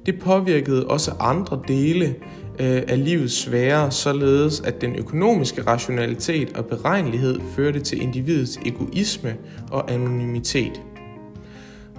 Det 0.07 0.21
påvirkede 0.21 0.87
også 0.87 1.13
andre 1.21 1.61
dele 1.69 2.15
øh, 2.59 2.83
er 2.89 2.97
livet 2.97 3.33
sværere, 3.33 3.91
således 3.91 4.61
at 4.61 4.81
den 4.81 4.97
økonomiske 4.97 5.63
rationalitet 5.63 6.57
og 6.57 6.67
beregnelighed 6.67 7.41
førte 7.57 7.81
til 7.81 8.03
individets 8.03 8.59
egoisme 8.67 9.37
og 9.71 9.93
anonymitet. 9.93 10.83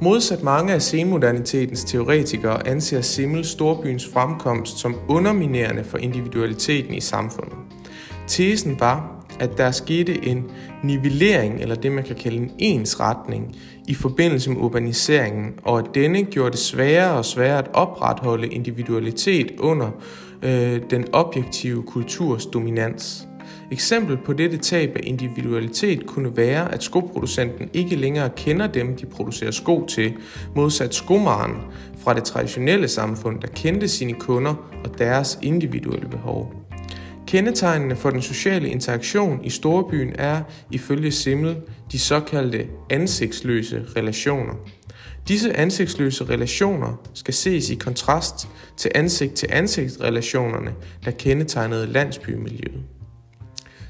Modsat 0.01 0.43
mange 0.43 0.73
af 0.73 0.81
senmodernitetens 0.81 1.83
teoretikere 1.83 2.67
anser 2.67 3.01
Simmel 3.01 3.45
storbyens 3.45 4.07
fremkomst 4.07 4.79
som 4.79 4.95
underminerende 5.07 5.83
for 5.83 5.97
individualiteten 5.97 6.93
i 6.93 6.99
samfundet. 6.99 7.57
Tesen 8.27 8.79
var, 8.79 9.25
at 9.39 9.57
der 9.57 9.71
skete 9.71 10.27
en 10.27 10.51
nivellering, 10.83 11.61
eller 11.61 11.75
det 11.75 11.91
man 11.91 12.03
kan 12.03 12.15
kalde 12.15 12.37
en 12.37 12.51
ensretning, 12.59 13.55
i 13.87 13.93
forbindelse 13.93 14.49
med 14.49 14.57
urbaniseringen, 14.57 15.53
og 15.63 15.79
at 15.79 15.85
denne 15.93 16.23
gjorde 16.23 16.51
det 16.51 16.59
sværere 16.59 17.17
og 17.17 17.25
sværere 17.25 17.57
at 17.57 17.69
opretholde 17.73 18.47
individualitet 18.47 19.51
under 19.59 19.89
øh, 20.43 20.81
den 20.89 21.05
objektive 21.13 21.83
kulturs 21.83 22.45
dominans. 22.45 23.27
Eksempel 23.71 24.17
på 24.25 24.33
dette 24.33 24.57
tab 24.57 24.89
af 24.95 25.01
individualitet 25.03 26.05
kunne 26.05 26.37
være, 26.37 26.73
at 26.73 26.83
skoproducenten 26.83 27.69
ikke 27.73 27.95
længere 27.95 28.29
kender 28.29 28.67
dem, 28.67 28.95
de 28.95 29.05
producerer 29.05 29.51
sko 29.51 29.85
til, 29.85 30.13
modsat 30.55 30.95
skomaren 30.95 31.51
fra 31.97 32.13
det 32.13 32.23
traditionelle 32.23 32.87
samfund, 32.87 33.41
der 33.41 33.47
kendte 33.47 33.87
sine 33.87 34.13
kunder 34.13 34.53
og 34.83 34.97
deres 34.97 35.39
individuelle 35.41 36.07
behov. 36.07 36.53
Kendetegnene 37.27 37.95
for 37.95 38.09
den 38.09 38.21
sociale 38.21 38.69
interaktion 38.69 39.39
i 39.43 39.49
storbyen 39.49 40.13
er, 40.15 40.41
ifølge 40.71 41.11
Simmel, 41.11 41.55
de 41.91 41.99
såkaldte 41.99 42.67
ansigtsløse 42.89 43.85
relationer. 43.97 44.53
Disse 45.27 45.57
ansigtsløse 45.57 46.25
relationer 46.25 47.09
skal 47.13 47.33
ses 47.33 47.69
i 47.69 47.75
kontrast 47.75 48.47
til 48.77 48.91
ansigt-til-ansigt 48.95 50.01
relationerne, 50.01 50.73
der 51.05 51.11
kendetegnede 51.11 51.87
landsbymiljøet. 51.87 52.83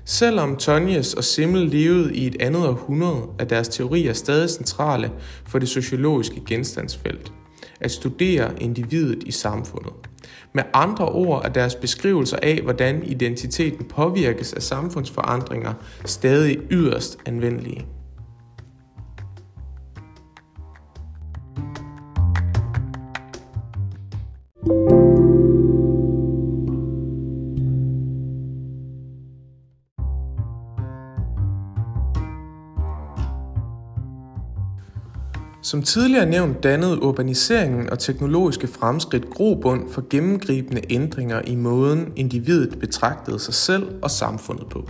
Selvom 0.06 0.56
Tonjes 0.58 1.14
og 1.14 1.24
Simmel 1.24 1.62
levede 1.62 2.16
i 2.16 2.28
et 2.28 2.36
andet 2.40 2.68
århundrede, 2.68 3.24
er 3.40 3.46
deres 3.46 3.68
teorier 3.68 4.14
stadig 4.14 4.50
centrale 4.50 5.12
for 5.48 5.60
det 5.60 5.70
sociologiske 5.70 6.42
genstandsfelt. 6.48 7.32
At 7.82 7.92
studere 7.92 8.62
individet 8.62 9.24
i 9.24 9.32
samfundet. 9.32 9.94
Med 10.54 10.64
andre 10.74 11.10
ord 11.10 11.46
er 11.46 11.50
deres 11.50 11.76
beskrivelser 11.76 12.38
af, 12.42 12.62
hvordan 12.64 13.04
identiteten 13.04 13.86
påvirkes 13.86 14.54
af 14.54 14.62
samfundsforandringer, 14.62 15.74
stadig 16.06 16.58
yderst 16.72 17.18
anvendelige. 17.26 17.86
Som 35.74 35.84
tidligere 35.84 36.26
nævnt 36.26 36.64
dannede 36.64 37.04
urbaniseringen 37.04 37.90
og 37.90 38.00
teknologiske 38.00 38.68
fremskridt 38.68 39.30
grobund 39.30 39.90
for 39.92 40.04
gennemgribende 40.10 40.82
ændringer 40.90 41.42
i 41.48 41.56
måden 41.56 42.14
individet 42.16 42.80
betragtede 42.80 43.40
sig 43.40 43.54
selv 43.54 43.88
og 44.02 44.12
samfundet 44.12 44.66
på. 44.72 44.90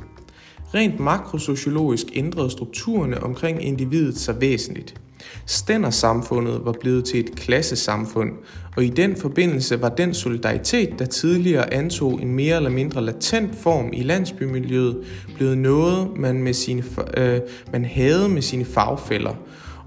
Rent 0.74 1.00
makrosociologisk 1.00 2.06
ændrede 2.14 2.52
strukturerne 2.52 3.24
omkring 3.24 3.64
individet 3.64 4.18
sig 4.18 4.42
væsentligt. 4.42 5.02
Stændersamfundet 5.46 6.62
var 6.66 6.76
blevet 6.82 7.06
til 7.06 7.20
et 7.20 7.36
klassesamfund, 7.36 8.32
og 8.78 8.84
i 8.84 8.90
den 8.90 9.16
forbindelse 9.16 9.82
var 9.82 9.90
den 9.90 10.14
solidaritet, 10.14 11.00
der 11.00 11.06
tidligere 11.06 11.74
antog 11.74 12.22
en 12.22 12.34
mere 12.36 12.56
eller 12.56 12.70
mindre 12.70 13.02
latent 13.02 13.56
form 13.56 13.90
i 13.94 14.04
landsbymiljøet, 14.04 14.98
blevet 15.36 15.58
noget, 15.58 16.08
man, 16.18 16.44
med 16.44 16.54
sine, 16.54 16.84
øh, 17.18 17.40
man 17.72 17.86
havde 17.86 18.30
med 18.30 18.42
sine 18.42 18.66
fagfælder, 18.66 19.36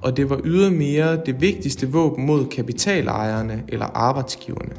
og 0.02 0.16
det 0.16 0.30
var 0.30 0.40
ydermere 0.44 1.20
det 1.26 1.40
vigtigste 1.40 1.88
våben 1.92 2.26
mod 2.26 2.46
kapitalejerne 2.46 3.64
eller 3.68 3.86
arbejdsgiverne. 3.86 4.72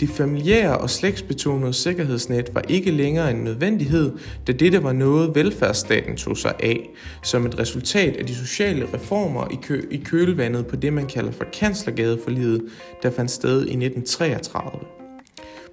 Det 0.00 0.08
familiære 0.08 0.78
og 0.78 0.90
slægtsbetonede 0.90 1.72
sikkerhedsnet 1.72 2.54
var 2.54 2.62
ikke 2.68 2.90
længere 2.90 3.30
en 3.30 3.36
nødvendighed, 3.36 4.12
da 4.46 4.52
dette 4.52 4.82
var 4.82 4.92
noget 4.92 5.34
velfærdsstaten 5.34 6.16
tog 6.16 6.36
sig 6.36 6.54
af, 6.62 6.90
som 7.22 7.46
et 7.46 7.58
resultat 7.58 8.16
af 8.16 8.26
de 8.26 8.34
sociale 8.34 8.86
reformer 8.94 9.48
i, 9.50 9.58
kø- 9.62 9.86
i 9.90 9.96
kølvandet 9.96 10.66
på 10.66 10.76
det, 10.76 10.92
man 10.92 11.06
kalder 11.06 11.32
for 11.32 11.44
kanslergadeforliget, 11.52 12.62
der 13.02 13.10
fandt 13.10 13.30
sted 13.30 13.56
i 13.56 13.76
1933. 13.76 14.99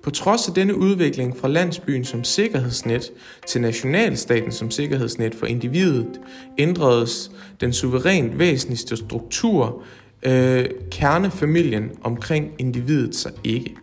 På 0.08 0.12
trods 0.12 0.48
af 0.48 0.54
denne 0.54 0.78
udvikling 0.78 1.38
fra 1.38 1.48
landsbyen 1.48 2.06
som 2.06 2.24
sikkerhedsnet 2.24 3.12
til 3.48 3.62
nationalstaten 3.62 4.52
som 4.52 4.72
sikkerhedsnet 4.72 5.36
for 5.36 5.46
individet, 5.46 6.20
ændredes 6.58 7.32
den 7.62 7.74
suverænt 7.74 8.40
væsentligste 8.40 8.98
struktur, 8.98 9.82
øh, 10.24 10.66
kernefamilien 10.92 11.92
omkring 12.04 12.52
individet 12.60 13.16
sig 13.16 13.32
ikke. 13.44 13.76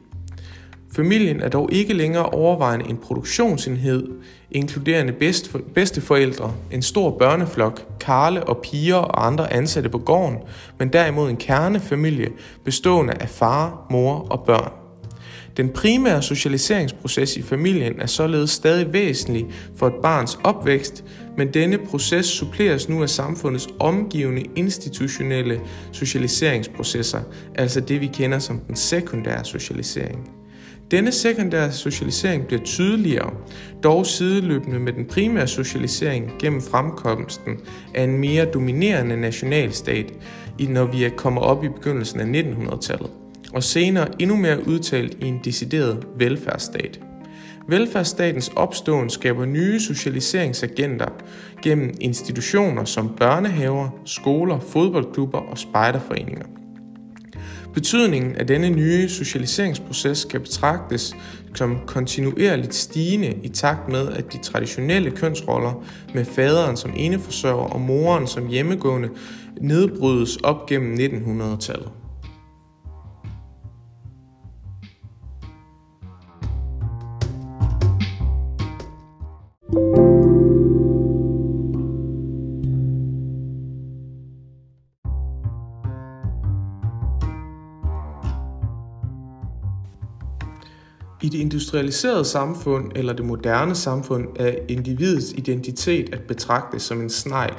Familien 0.92 1.40
er 1.40 1.48
dog 1.48 1.72
ikke 1.72 1.94
længere 1.94 2.26
overvejende 2.26 2.88
en 2.88 2.96
produktionsenhed, 2.96 4.08
inkluderende 4.50 5.12
bedsteforældre, 5.74 6.54
en 6.70 6.82
stor 6.82 7.18
børneflok, 7.18 7.98
Karle 8.00 8.44
og 8.44 8.58
piger 8.62 8.96
og 8.96 9.26
andre 9.26 9.52
ansatte 9.52 9.88
på 9.88 9.98
gården, 9.98 10.38
men 10.78 10.88
derimod 10.88 11.30
en 11.30 11.36
kernefamilie 11.36 12.28
bestående 12.64 13.12
af 13.12 13.28
far, 13.28 13.86
mor 13.90 14.26
og 14.30 14.44
børn. 14.46 14.83
Den 15.56 15.68
primære 15.68 16.22
socialiseringsproces 16.22 17.36
i 17.36 17.42
familien 17.42 18.00
er 18.00 18.06
således 18.06 18.50
stadig 18.50 18.92
væsentlig 18.92 19.46
for 19.76 19.86
et 19.86 19.94
barns 20.02 20.38
opvækst, 20.44 21.04
men 21.36 21.54
denne 21.54 21.78
proces 21.78 22.26
suppleres 22.26 22.88
nu 22.88 23.02
af 23.02 23.10
samfundets 23.10 23.68
omgivende 23.80 24.42
institutionelle 24.56 25.60
socialiseringsprocesser, 25.92 27.20
altså 27.54 27.80
det 27.80 28.00
vi 28.00 28.06
kender 28.06 28.38
som 28.38 28.58
den 28.58 28.76
sekundære 28.76 29.44
socialisering. 29.44 30.30
Denne 30.90 31.12
sekundære 31.12 31.72
socialisering 31.72 32.46
bliver 32.46 32.62
tydeligere, 32.62 33.32
dog 33.82 34.06
sideløbende 34.06 34.78
med 34.78 34.92
den 34.92 35.04
primære 35.04 35.46
socialisering 35.46 36.32
gennem 36.38 36.62
fremkomsten 36.62 37.60
af 37.94 38.04
en 38.04 38.18
mere 38.18 38.44
dominerende 38.44 39.16
nationalstat, 39.16 40.12
når 40.68 40.84
vi 40.84 41.10
kommer 41.16 41.40
op 41.40 41.64
i 41.64 41.68
begyndelsen 41.68 42.20
af 42.20 42.42
1900-tallet 42.42 43.10
og 43.54 43.62
senere 43.62 44.08
endnu 44.22 44.36
mere 44.36 44.68
udtalt 44.68 45.16
i 45.20 45.26
en 45.26 45.40
decideret 45.44 46.06
velfærdsstat. 46.16 47.00
Velfærdsstatens 47.68 48.50
opståen 48.56 49.10
skaber 49.10 49.44
nye 49.44 49.80
socialiseringsagenter 49.80 51.08
gennem 51.62 51.94
institutioner 52.00 52.84
som 52.84 53.14
børnehaver, 53.16 53.88
skoler, 54.04 54.60
fodboldklubber 54.60 55.38
og 55.38 55.58
spejderforeninger. 55.58 56.44
Betydningen 57.74 58.36
af 58.36 58.46
denne 58.46 58.70
nye 58.70 59.08
socialiseringsproces 59.08 60.24
kan 60.24 60.40
betragtes 60.40 61.16
som 61.54 61.78
kontinuerligt 61.86 62.74
stigende 62.74 63.34
i 63.42 63.48
takt 63.48 63.88
med, 63.88 64.08
at 64.08 64.32
de 64.32 64.38
traditionelle 64.42 65.10
kønsroller 65.10 65.84
med 66.14 66.24
faderen 66.24 66.76
som 66.76 66.92
eneforsørger 66.96 67.68
og 67.68 67.80
moren 67.80 68.26
som 68.26 68.46
hjemmegående 68.48 69.08
nedbrydes 69.60 70.36
op 70.36 70.66
gennem 70.66 70.94
1900-tallet. 70.94 71.90
Det 91.34 91.40
industrialiserede 91.40 92.24
samfund 92.24 92.92
eller 92.94 93.12
det 93.12 93.24
moderne 93.24 93.74
samfund 93.74 94.28
er 94.36 94.52
individets 94.68 95.32
identitet 95.32 96.14
at 96.14 96.20
betragte 96.20 96.80
som 96.80 97.00
en 97.00 97.10
snegl. 97.10 97.54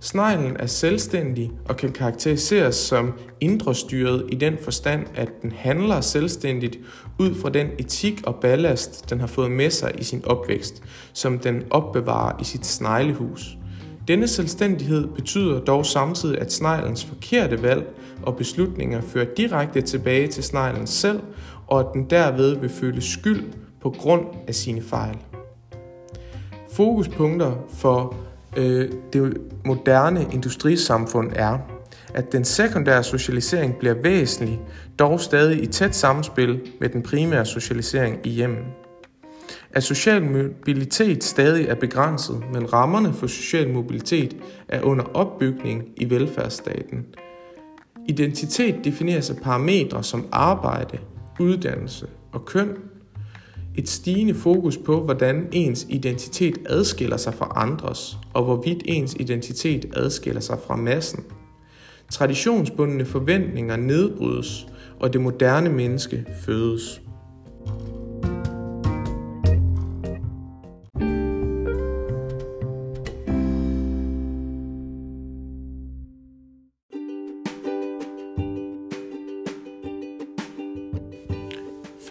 Sneglen 0.00 0.56
er 0.56 0.66
selvstændig 0.66 1.50
og 1.68 1.76
kan 1.76 1.92
karakteriseres 1.92 2.74
som 2.74 3.12
indrestyret 3.40 4.24
i 4.28 4.34
den 4.34 4.54
forstand, 4.62 5.06
at 5.14 5.28
den 5.42 5.52
handler 5.56 6.00
selvstændigt 6.00 6.78
ud 7.18 7.34
fra 7.34 7.50
den 7.50 7.66
etik 7.78 8.22
og 8.26 8.34
ballast, 8.34 9.10
den 9.10 9.20
har 9.20 9.26
fået 9.26 9.50
med 9.50 9.70
sig 9.70 9.92
i 9.98 10.04
sin 10.04 10.24
opvækst, 10.26 10.82
som 11.12 11.38
den 11.38 11.62
opbevarer 11.70 12.40
i 12.40 12.44
sit 12.44 12.66
sneglehus. 12.66 13.58
Denne 14.08 14.28
selvstændighed 14.28 15.06
betyder 15.06 15.60
dog 15.60 15.86
samtidig, 15.86 16.40
at 16.40 16.52
sneglens 16.52 17.04
forkerte 17.04 17.62
valg 17.62 17.86
og 18.22 18.36
beslutninger 18.36 19.00
fører 19.00 19.26
direkte 19.36 19.80
tilbage 19.80 20.26
til 20.26 20.44
sneglen 20.44 20.86
selv 20.86 21.20
og 21.68 21.80
at 21.80 21.86
den 21.94 22.04
derved 22.10 22.56
vil 22.56 22.70
føle 22.70 23.00
skyld 23.00 23.44
på 23.80 23.90
grund 23.90 24.26
af 24.48 24.54
sine 24.54 24.82
fejl. 24.82 25.16
Fokuspunkter 26.72 27.52
for 27.68 28.16
øh, 28.56 28.92
det 29.12 29.36
moderne 29.64 30.26
industrisamfund 30.32 31.32
er, 31.36 31.58
at 32.14 32.32
den 32.32 32.44
sekundære 32.44 33.04
socialisering 33.04 33.76
bliver 33.76 33.94
væsentlig, 33.94 34.60
dog 34.98 35.20
stadig 35.20 35.62
i 35.62 35.66
tæt 35.66 35.94
samspil 35.94 36.60
med 36.80 36.88
den 36.88 37.02
primære 37.02 37.46
socialisering 37.46 38.18
i 38.24 38.28
hjemmet. 38.28 38.64
At 39.72 39.82
social 39.82 40.22
mobilitet 40.22 41.24
stadig 41.24 41.66
er 41.66 41.74
begrænset, 41.74 42.42
men 42.52 42.72
rammerne 42.72 43.12
for 43.12 43.26
social 43.26 43.72
mobilitet 43.72 44.36
er 44.68 44.82
under 44.82 45.04
opbygning 45.04 45.84
i 45.96 46.10
velfærdsstaten. 46.10 47.06
Identitet 48.08 48.84
defineres 48.84 49.30
af 49.30 49.36
parametre 49.36 50.02
som 50.02 50.26
arbejde, 50.32 50.98
uddannelse 51.40 52.06
og 52.32 52.44
køn, 52.44 52.68
et 53.74 53.88
stigende 53.88 54.34
fokus 54.34 54.76
på, 54.76 55.00
hvordan 55.00 55.48
ens 55.52 55.86
identitet 55.88 56.58
adskiller 56.66 57.16
sig 57.16 57.34
fra 57.34 57.52
andres, 57.56 58.18
og 58.34 58.44
hvorvidt 58.44 58.82
ens 58.84 59.16
identitet 59.20 59.86
adskiller 59.96 60.40
sig 60.40 60.58
fra 60.66 60.76
massen. 60.76 61.24
Traditionsbundne 62.10 63.04
forventninger 63.04 63.76
nedbrydes, 63.76 64.66
og 65.00 65.12
det 65.12 65.20
moderne 65.20 65.70
menneske 65.70 66.24
fødes. 66.44 67.02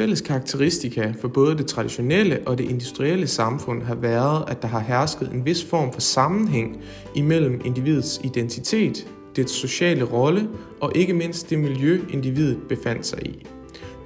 Fælles 0.07 0.21
karakteristika 0.21 1.13
for 1.21 1.27
både 1.27 1.57
det 1.57 1.65
traditionelle 1.65 2.39
og 2.45 2.57
det 2.57 2.69
industrielle 2.69 3.27
samfund 3.27 3.83
har 3.83 3.95
været, 3.95 4.43
at 4.47 4.61
der 4.61 4.67
har 4.67 4.79
hersket 4.79 5.31
en 5.33 5.45
vis 5.45 5.63
form 5.63 5.93
for 5.93 6.01
sammenhæng 6.01 6.77
imellem 7.15 7.61
individets 7.65 8.21
identitet, 8.23 9.07
dets 9.35 9.53
sociale 9.53 10.03
rolle 10.03 10.49
og 10.81 10.91
ikke 10.95 11.13
mindst 11.13 11.49
det 11.49 11.59
miljø, 11.59 12.01
individet 12.13 12.57
befandt 12.69 13.05
sig 13.05 13.27
i. 13.27 13.45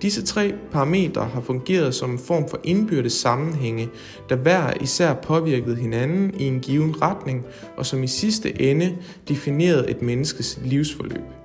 Disse 0.02 0.26
tre 0.26 0.54
parametre 0.72 1.26
har 1.26 1.42
fungeret 1.42 1.96
som 1.96 2.12
en 2.12 2.20
form 2.20 2.50
for 2.50 2.60
indbyrdes 2.64 3.14
sammenhænge, 3.14 3.90
der 4.30 4.36
hver 4.36 4.74
især 4.82 5.14
påvirkede 5.14 5.76
hinanden 5.76 6.34
i 6.40 6.44
en 6.44 6.60
given 6.60 7.02
retning, 7.02 7.46
og 7.78 7.86
som 7.86 8.04
i 8.04 8.08
sidste 8.08 8.62
ende 8.62 8.98
definerede 9.28 9.90
et 9.90 10.02
menneskes 10.02 10.60
livsforløb. 10.66 11.41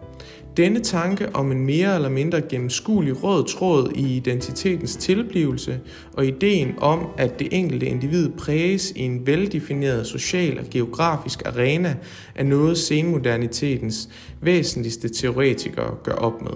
Denne 0.57 0.81
tanke 0.81 1.29
om 1.35 1.53
en 1.53 1.66
mere 1.66 1.95
eller 1.95 2.09
mindre 2.09 2.40
gennemskuelig 2.40 3.23
rød 3.23 3.45
tråd 3.45 3.92
i 3.95 4.16
identitetens 4.16 4.97
tilblivelse 4.97 5.81
og 6.12 6.27
ideen 6.27 6.75
om, 6.79 7.07
at 7.19 7.38
det 7.38 7.49
enkelte 7.51 7.87
individ 7.87 8.31
præges 8.38 8.90
i 8.90 9.01
en 9.01 9.27
veldefineret 9.27 10.07
social 10.07 10.59
og 10.59 10.64
geografisk 10.71 11.47
arena, 11.47 11.97
er 12.35 12.45
noget 12.45 12.79
senmodernitetens 12.79 14.09
væsentligste 14.40 15.09
teoretikere 15.09 15.95
gør 16.05 16.12
op 16.12 16.42
med. 16.42 16.53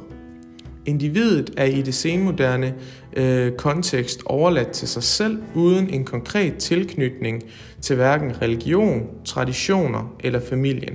Individet 0.86 1.50
er 1.56 1.64
i 1.64 1.82
det 1.82 1.94
senmoderne 1.94 2.74
øh, 3.16 3.52
kontekst 3.52 4.22
overladt 4.26 4.70
til 4.70 4.88
sig 4.88 5.02
selv 5.02 5.42
uden 5.54 5.90
en 5.90 6.04
konkret 6.04 6.54
tilknytning 6.56 7.42
til 7.80 7.96
hverken 7.96 8.42
religion, 8.42 9.06
traditioner 9.24 10.16
eller 10.20 10.40
familien. 10.40 10.94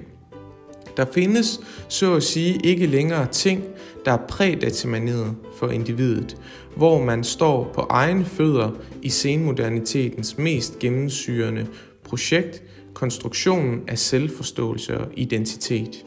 Der 0.97 1.05
findes, 1.13 1.59
så 1.89 2.13
at 2.13 2.23
sige, 2.23 2.59
ikke 2.63 2.85
længere 2.85 3.27
ting, 3.27 3.63
der 4.05 4.11
er 4.11 4.27
prædetermineret 4.27 5.35
for 5.57 5.69
individet, 5.69 6.37
hvor 6.75 7.03
man 7.03 7.23
står 7.23 7.71
på 7.73 7.81
egne 7.89 8.25
fødder 8.25 8.71
i 9.01 9.09
senmodernitetens 9.09 10.37
mest 10.37 10.79
gennemsyrende 10.79 11.67
projekt, 12.03 12.63
konstruktionen 12.93 13.81
af 13.87 13.99
selvforståelse 13.99 14.97
og 14.97 15.07
identitet. 15.13 16.05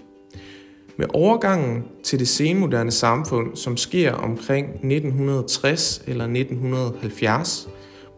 Med 0.97 1.07
overgangen 1.15 1.85
til 2.05 2.19
det 2.19 2.29
senmoderne 2.29 2.91
samfund, 2.91 3.57
som 3.57 3.77
sker 3.77 4.13
omkring 4.13 4.67
1960 4.69 6.03
eller 6.07 6.25
1970, 6.25 7.69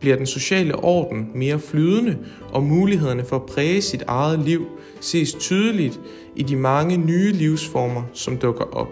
bliver 0.01 0.17
den 0.17 0.27
sociale 0.27 0.77
orden 0.77 1.31
mere 1.35 1.59
flydende, 1.59 2.19
og 2.53 2.63
mulighederne 2.63 3.25
for 3.25 3.37
at 3.37 3.47
præge 3.47 3.83
sit 3.83 4.03
eget 4.07 4.39
liv 4.39 4.67
ses 5.01 5.33
tydeligt 5.33 6.01
i 6.37 6.43
de 6.43 6.57
mange 6.57 6.97
nye 6.97 7.33
livsformer, 7.33 8.03
som 8.13 8.37
dukker 8.37 8.65
op. 8.65 8.89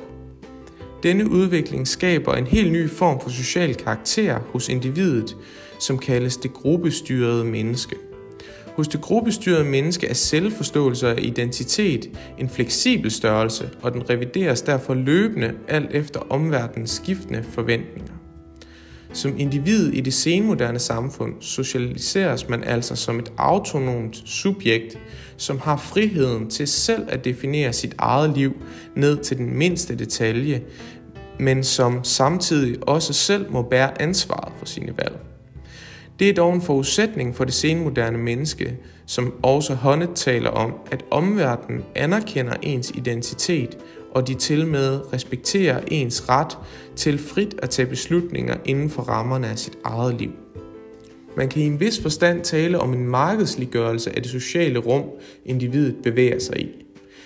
Denne 1.02 1.30
udvikling 1.30 1.88
skaber 1.88 2.34
en 2.34 2.46
helt 2.46 2.72
ny 2.72 2.90
form 2.90 3.20
for 3.20 3.30
social 3.30 3.74
karakter 3.74 4.38
hos 4.52 4.68
individet, 4.68 5.36
som 5.80 5.98
kaldes 5.98 6.36
det 6.36 6.52
gruppestyrede 6.52 7.44
menneske. 7.44 7.96
Hos 8.76 8.88
det 8.88 9.00
gruppestyrede 9.00 9.64
menneske 9.64 10.06
er 10.06 10.14
selvforståelse 10.14 11.08
og 11.08 11.20
identitet 11.20 12.10
en 12.38 12.48
fleksibel 12.48 13.10
størrelse, 13.10 13.70
og 13.82 13.92
den 13.92 14.10
revideres 14.10 14.62
derfor 14.62 14.94
løbende 14.94 15.52
alt 15.68 15.94
efter 15.94 16.20
omverdenens 16.30 16.90
skiftende 16.90 17.44
forventninger. 17.50 18.17
Som 19.12 19.38
individ 19.38 19.92
i 19.92 20.00
det 20.00 20.14
senmoderne 20.14 20.78
samfund 20.78 21.34
socialiseres 21.40 22.48
man 22.48 22.64
altså 22.64 22.96
som 22.96 23.18
et 23.18 23.32
autonomt 23.36 24.22
subjekt, 24.24 24.98
som 25.36 25.58
har 25.58 25.76
friheden 25.76 26.50
til 26.50 26.68
selv 26.68 27.04
at 27.08 27.24
definere 27.24 27.72
sit 27.72 27.94
eget 27.98 28.36
liv 28.36 28.56
ned 28.96 29.16
til 29.16 29.36
den 29.38 29.58
mindste 29.58 29.96
detalje, 29.96 30.62
men 31.40 31.64
som 31.64 32.04
samtidig 32.04 32.88
også 32.88 33.12
selv 33.12 33.52
må 33.52 33.62
bære 33.62 34.02
ansvaret 34.02 34.52
for 34.58 34.66
sine 34.66 34.92
valg. 34.96 35.18
Det 36.18 36.28
er 36.28 36.34
dog 36.34 36.54
en 36.54 36.62
forudsætning 36.62 37.36
for 37.36 37.44
det 37.44 37.54
senmoderne 37.54 38.18
menneske, 38.18 38.76
som 39.06 39.34
også 39.42 39.74
Honnet 39.74 40.10
taler 40.14 40.50
om, 40.50 40.74
at 40.90 41.04
omverdenen 41.10 41.84
anerkender 41.94 42.54
ens 42.62 42.92
identitet, 42.94 43.78
og 44.10 44.28
de 44.28 44.34
til 44.34 44.66
med 44.66 45.12
respekterer 45.12 45.80
ens 45.86 46.28
ret 46.28 46.58
til 46.96 47.18
frit 47.18 47.54
at 47.62 47.70
tage 47.70 47.86
beslutninger 47.86 48.56
inden 48.64 48.90
for 48.90 49.02
rammerne 49.02 49.46
af 49.48 49.58
sit 49.58 49.78
eget 49.84 50.14
liv. 50.14 50.30
Man 51.36 51.48
kan 51.48 51.62
i 51.62 51.66
en 51.66 51.80
vis 51.80 52.00
forstand 52.00 52.44
tale 52.44 52.78
om 52.78 52.92
en 52.92 53.08
markedsliggørelse 53.08 54.16
af 54.16 54.22
det 54.22 54.30
sociale 54.30 54.78
rum, 54.78 55.04
individet 55.44 55.96
bevæger 56.02 56.38
sig 56.38 56.60
i. 56.60 56.68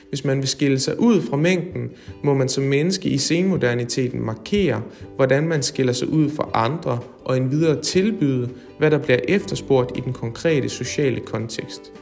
Hvis 0.08 0.24
man 0.24 0.38
vil 0.38 0.48
skille 0.48 0.78
sig 0.78 1.00
ud 1.00 1.22
fra 1.22 1.36
mængden, 1.36 1.90
må 2.24 2.34
man 2.34 2.48
som 2.48 2.64
menneske 2.64 3.08
i 3.08 3.18
senmoderniteten 3.18 4.26
markere, 4.26 4.82
hvordan 5.16 5.48
man 5.48 5.62
skiller 5.62 5.92
sig 5.92 6.08
ud 6.08 6.30
fra 6.30 6.48
andre, 6.54 6.98
og 7.24 7.36
en 7.36 7.50
videre 7.50 7.82
tilbyde, 7.82 8.48
hvad 8.78 8.90
der 8.90 8.98
bliver 8.98 9.18
efterspurgt 9.28 9.98
i 9.98 10.00
den 10.00 10.12
konkrete 10.12 10.68
sociale 10.68 11.20
kontekst. 11.20 11.92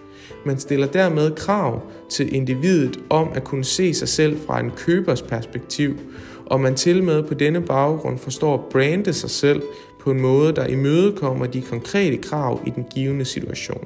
Man 0.45 0.59
stiller 0.59 0.87
dermed 0.87 1.31
krav 1.31 1.83
til 2.09 2.35
individet 2.35 3.01
om 3.11 3.29
at 3.35 3.45
kunne 3.45 3.65
se 3.65 3.95
sig 3.95 4.09
selv 4.09 4.39
fra 4.47 4.61
en 4.61 4.71
købers 4.71 5.23
perspektiv, 5.23 5.99
og 6.47 6.61
man 6.61 6.75
til 6.75 7.05
med 7.05 7.23
på 7.23 7.35
denne 7.35 7.61
baggrund 7.61 8.19
forstår 8.19 8.55
at 8.55 8.65
brande 8.71 9.13
sig 9.13 9.31
selv 9.31 9.63
på 10.01 10.11
en 10.11 10.21
måde, 10.21 10.53
der 10.53 10.67
imødekommer 10.67 11.47
de 11.47 11.63
konkrete 11.63 12.17
krav 12.17 12.61
i 12.67 12.71
den 12.71 12.85
givende 12.95 13.25
situation. 13.25 13.85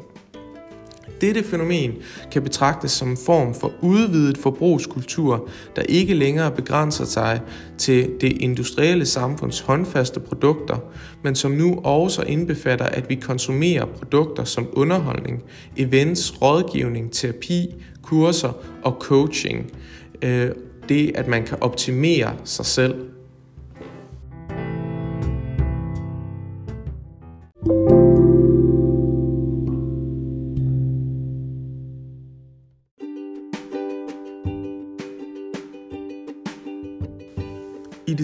Dette 1.24 1.44
fænomen 1.44 1.92
kan 2.32 2.42
betragtes 2.42 2.90
som 2.92 3.08
en 3.08 3.16
form 3.26 3.54
for 3.54 3.72
udvidet 3.80 4.38
forbrugskultur, 4.38 5.48
der 5.76 5.82
ikke 5.82 6.14
længere 6.14 6.50
begrænser 6.50 7.04
sig 7.04 7.40
til 7.78 8.10
det 8.20 8.32
industrielle 8.42 9.06
samfunds 9.06 9.60
håndfaste 9.60 10.20
produkter, 10.20 10.76
men 11.22 11.34
som 11.34 11.50
nu 11.50 11.80
også 11.84 12.22
indbefatter, 12.22 12.86
at 12.86 13.08
vi 13.08 13.14
konsumerer 13.14 13.84
produkter 13.84 14.44
som 14.44 14.68
underholdning, 14.72 15.42
events, 15.76 16.42
rådgivning, 16.42 17.12
terapi, 17.12 17.74
kurser 18.02 18.52
og 18.82 18.96
coaching. 19.00 19.70
Øh, 20.22 20.50
det, 20.88 21.12
at 21.14 21.28
man 21.28 21.46
kan 21.46 21.58
optimere 21.60 22.32
sig 22.44 22.66
selv 22.66 22.94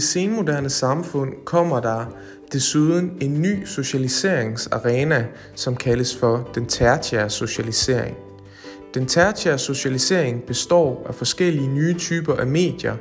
I 0.00 0.02
senmoderne 0.02 0.70
samfund 0.70 1.32
kommer 1.44 1.80
der 1.80 2.04
desuden 2.52 3.12
en 3.20 3.42
ny 3.42 3.64
socialiseringsarena, 3.64 5.26
som 5.54 5.76
kaldes 5.76 6.16
for 6.16 6.50
den 6.54 6.66
tertiære 6.66 7.30
socialisering. 7.30 8.16
Den 8.94 9.06
tertiære 9.06 9.58
socialisering 9.58 10.42
består 10.42 11.06
af 11.08 11.14
forskellige 11.14 11.68
nye 11.68 11.94
typer 11.94 12.34
af 12.34 12.46
medier. 12.46 12.96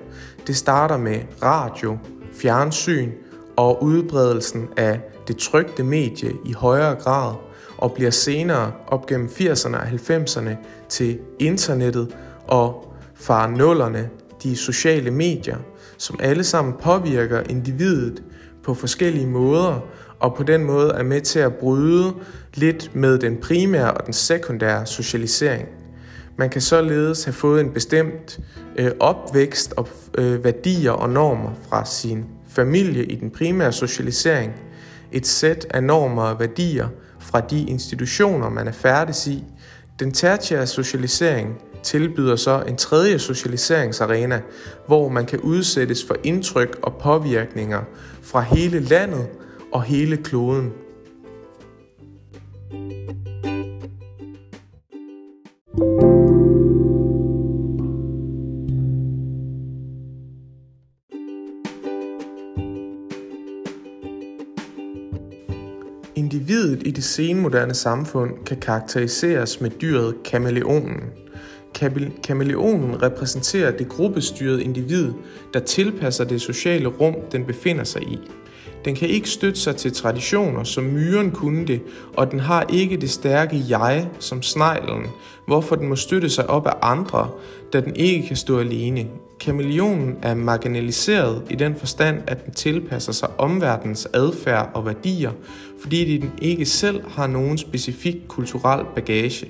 Det 0.47 0.55
starter 0.55 0.97
med 0.97 1.19
radio, 1.43 1.97
fjernsyn 2.33 3.11
og 3.57 3.83
udbredelsen 3.83 4.67
af 4.77 5.01
det 5.27 5.37
trygte 5.37 5.83
medie 5.83 6.31
i 6.45 6.53
højere 6.53 6.95
grad, 6.95 7.33
og 7.77 7.93
bliver 7.93 8.11
senere 8.11 8.71
op 8.87 9.05
gennem 9.05 9.27
80'erne 9.27 9.75
og 9.75 9.87
90'erne 9.87 10.55
til 10.89 11.19
internettet 11.39 12.17
og 12.47 12.93
fra 13.15 13.47
nullerne 13.47 14.09
de 14.43 14.55
sociale 14.55 15.11
medier, 15.11 15.57
som 15.99 16.19
alle 16.19 16.43
sammen 16.43 16.73
påvirker 16.81 17.43
individet 17.49 18.23
på 18.63 18.73
forskellige 18.73 19.27
måder, 19.27 19.79
og 20.19 20.35
på 20.35 20.43
den 20.43 20.63
måde 20.63 20.89
er 20.89 21.03
med 21.03 21.21
til 21.21 21.39
at 21.39 21.55
bryde 21.55 22.13
lidt 22.53 22.95
med 22.95 23.19
den 23.19 23.37
primære 23.37 23.93
og 23.93 24.05
den 24.05 24.13
sekundære 24.13 24.85
socialisering. 24.85 25.67
Man 26.37 26.49
kan 26.49 26.61
således 26.61 27.23
have 27.23 27.33
fået 27.33 27.61
en 27.61 27.69
bestemt 27.73 28.39
øh, 28.75 28.91
opvækst 28.99 29.73
og 29.77 29.87
øh, 30.17 30.43
værdier 30.43 30.91
og 30.91 31.09
normer 31.09 31.51
fra 31.69 31.85
sin 31.85 32.25
familie 32.49 33.05
i 33.05 33.15
den 33.15 33.31
primære 33.31 33.71
socialisering, 33.71 34.53
et 35.11 35.27
sæt 35.27 35.67
af 35.69 35.83
normer 35.83 36.23
og 36.23 36.39
værdier 36.39 36.87
fra 37.19 37.39
de 37.39 37.65
institutioner, 37.65 38.49
man 38.49 38.67
er 38.67 38.71
færdig 38.71 39.33
i. 39.33 39.43
Den 39.99 40.11
tertiære 40.11 40.67
socialisering 40.67 41.61
tilbyder 41.83 42.35
så 42.35 42.63
en 42.67 42.77
tredje 42.77 43.19
socialiseringsarena, 43.19 44.41
hvor 44.87 45.09
man 45.09 45.25
kan 45.25 45.39
udsættes 45.39 46.05
for 46.05 46.15
indtryk 46.23 46.79
og 46.81 46.93
påvirkninger 47.01 47.81
fra 48.21 48.41
hele 48.41 48.79
landet 48.79 49.27
og 49.71 49.83
hele 49.83 50.17
kloden. 50.17 50.73
Individet 66.15 66.87
i 66.87 66.91
det 66.91 67.03
senmoderne 67.03 67.73
samfund 67.73 68.45
kan 68.45 68.57
karakteriseres 68.57 69.61
med 69.61 69.69
dyret 69.69 70.15
kameleonen– 70.23 71.03
Kameleonen 72.23 73.01
repræsenterer 73.01 73.77
det 73.77 73.89
gruppestyrede 73.89 74.63
individ, 74.63 75.11
der 75.53 75.59
tilpasser 75.59 76.23
det 76.23 76.41
sociale 76.41 76.87
rum, 76.87 77.15
den 77.31 77.45
befinder 77.45 77.83
sig 77.83 78.03
i. 78.03 78.19
Den 78.85 78.95
kan 78.95 79.07
ikke 79.07 79.29
støtte 79.29 79.59
sig 79.59 79.75
til 79.75 79.93
traditioner, 79.93 80.63
som 80.63 80.83
myren 80.83 81.31
kunne 81.31 81.67
det, 81.67 81.81
og 82.17 82.31
den 82.31 82.39
har 82.39 82.65
ikke 82.69 82.97
det 82.97 83.09
stærke 83.09 83.63
jeg 83.69 84.07
som 84.19 84.41
sneglen, 84.41 85.05
hvorfor 85.47 85.75
den 85.75 85.87
må 85.87 85.95
støtte 85.95 86.29
sig 86.29 86.49
op 86.49 86.67
af 86.67 86.73
andre, 86.81 87.29
da 87.73 87.81
den 87.81 87.95
ikke 87.95 88.27
kan 88.27 88.35
stå 88.35 88.59
alene. 88.59 89.07
Kameleonen 89.39 90.17
er 90.21 90.33
marginaliseret 90.33 91.43
i 91.49 91.55
den 91.55 91.75
forstand, 91.75 92.21
at 92.27 92.45
den 92.45 92.53
tilpasser 92.53 93.11
sig 93.11 93.29
omverdens 93.37 94.07
adfærd 94.13 94.71
og 94.73 94.85
værdier, 94.85 95.31
fordi 95.81 96.17
den 96.17 96.31
ikke 96.41 96.65
selv 96.65 97.01
har 97.07 97.27
nogen 97.27 97.57
specifik 97.57 98.15
kulturel 98.27 98.85
bagage. 98.95 99.47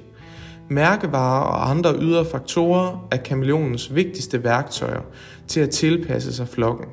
Mærkevarer 0.71 1.43
og 1.43 1.69
andre 1.69 1.95
ydre 2.01 2.25
faktorer 2.25 3.07
er 3.11 3.17
kameleonens 3.17 3.95
vigtigste 3.95 4.43
værktøjer 4.43 5.01
til 5.47 5.59
at 5.59 5.69
tilpasse 5.69 6.33
sig 6.33 6.47
flokken. 6.47 6.85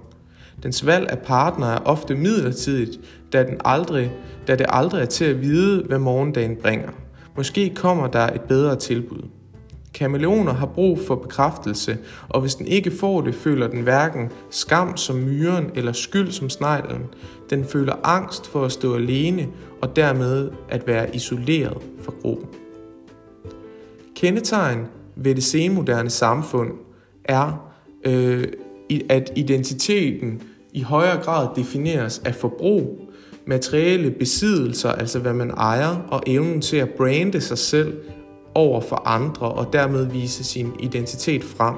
Dens 0.62 0.86
valg 0.86 1.10
af 1.10 1.18
partner 1.18 1.66
er 1.66 1.78
ofte 1.78 2.14
midlertidigt, 2.14 3.00
da, 3.32 3.42
den 3.42 3.60
aldrig, 3.64 4.12
da 4.46 4.56
det 4.56 4.66
aldrig 4.68 5.02
er 5.02 5.06
til 5.06 5.24
at 5.24 5.40
vide, 5.40 5.84
hvad 5.84 5.98
morgendagen 5.98 6.56
bringer. 6.62 6.90
Måske 7.36 7.72
kommer 7.74 8.06
der 8.06 8.26
et 8.26 8.40
bedre 8.40 8.76
tilbud. 8.76 9.22
Kameleoner 9.94 10.52
har 10.52 10.66
brug 10.66 10.98
for 11.06 11.14
bekræftelse, 11.14 11.98
og 12.28 12.40
hvis 12.40 12.54
den 12.54 12.66
ikke 12.66 12.90
får 12.90 13.20
det, 13.20 13.34
føler 13.34 13.68
den 13.68 13.82
hverken 13.82 14.30
skam 14.50 14.96
som 14.96 15.16
myren 15.16 15.70
eller 15.74 15.92
skyld 15.92 16.30
som 16.30 16.50
sneglen. 16.50 17.04
Den 17.50 17.64
føler 17.64 17.94
angst 18.04 18.46
for 18.46 18.64
at 18.64 18.72
stå 18.72 18.94
alene 18.94 19.48
og 19.82 19.96
dermed 19.96 20.50
at 20.68 20.86
være 20.86 21.16
isoleret 21.16 21.78
fra 22.04 22.12
gruppen. 22.22 22.48
Kendetegn 24.16 24.86
ved 25.16 25.34
det 25.34 25.44
senmoderne 25.44 26.10
samfund 26.10 26.70
er, 27.24 27.72
øh, 28.04 28.48
at 29.08 29.32
identiteten 29.36 30.42
i 30.72 30.82
højere 30.82 31.22
grad 31.22 31.48
defineres 31.56 32.22
af 32.24 32.34
forbrug, 32.34 33.00
materielle 33.46 34.10
besiddelser, 34.10 34.92
altså 34.92 35.18
hvad 35.18 35.32
man 35.32 35.50
ejer, 35.50 36.06
og 36.08 36.22
evnen 36.26 36.60
til 36.60 36.76
at 36.76 36.90
brande 36.90 37.40
sig 37.40 37.58
selv 37.58 38.00
over 38.54 38.80
for 38.80 39.02
andre 39.08 39.52
og 39.52 39.72
dermed 39.72 40.06
vise 40.06 40.44
sin 40.44 40.72
identitet 40.80 41.44
frem. 41.44 41.74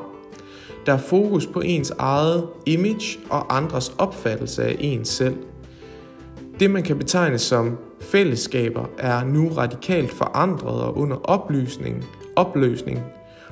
Der 0.86 0.92
er 0.92 0.98
fokus 0.98 1.46
på 1.46 1.60
ens 1.60 1.92
eget 1.98 2.46
image 2.66 3.18
og 3.30 3.56
andres 3.56 3.94
opfattelse 3.98 4.64
af 4.64 4.76
ens 4.80 5.08
selv. 5.08 5.36
Det 6.60 6.70
man 6.70 6.82
kan 6.82 6.98
betegne 6.98 7.38
som 7.38 7.78
fællesskaber 8.00 8.84
er 8.98 9.24
nu 9.24 9.48
radikalt 9.48 10.10
forandret 10.10 10.82
og 10.82 10.98
under 10.98 11.16
oplysning, 11.16 12.04
opløsning, 12.38 13.00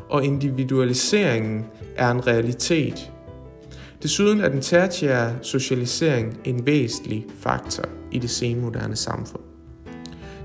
og 0.08 0.24
individualiseringen 0.24 1.64
er 1.96 2.10
en 2.10 2.26
realitet. 2.26 3.12
Desuden 4.02 4.40
er 4.40 4.48
den 4.48 4.60
tertiære 4.60 5.34
socialisering 5.42 6.40
en 6.44 6.66
væsentlig 6.66 7.26
faktor 7.38 7.84
i 8.12 8.18
det 8.18 8.30
senmoderne 8.30 8.96
samfund. 8.96 9.42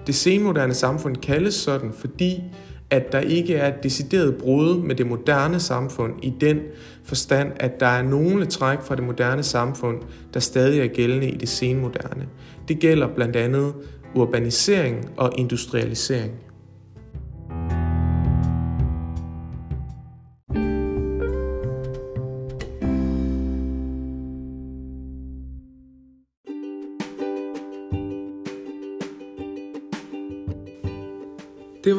Det 0.07 0.15
senmoderne 0.15 0.73
samfund 0.73 1.15
kaldes 1.15 1.53
sådan, 1.53 1.93
fordi 1.93 2.43
at 2.89 3.11
der 3.11 3.19
ikke 3.19 3.55
er 3.55 3.67
et 3.67 3.83
decideret 3.83 4.35
brud 4.35 4.77
med 4.77 4.95
det 4.95 5.07
moderne 5.07 5.59
samfund 5.59 6.13
i 6.23 6.33
den 6.41 6.59
forstand, 7.03 7.51
at 7.55 7.79
der 7.79 7.85
er 7.85 8.01
nogle 8.01 8.45
træk 8.45 8.81
fra 8.81 8.95
det 8.95 9.03
moderne 9.03 9.43
samfund, 9.43 9.97
der 10.33 10.39
stadig 10.39 10.79
er 10.79 10.87
gældende 10.87 11.29
i 11.29 11.37
det 11.37 11.49
senmoderne. 11.49 12.27
Det 12.67 12.79
gælder 12.79 13.07
blandt 13.15 13.35
andet 13.35 13.73
urbanisering 14.15 15.09
og 15.17 15.31
industrialisering. 15.37 16.31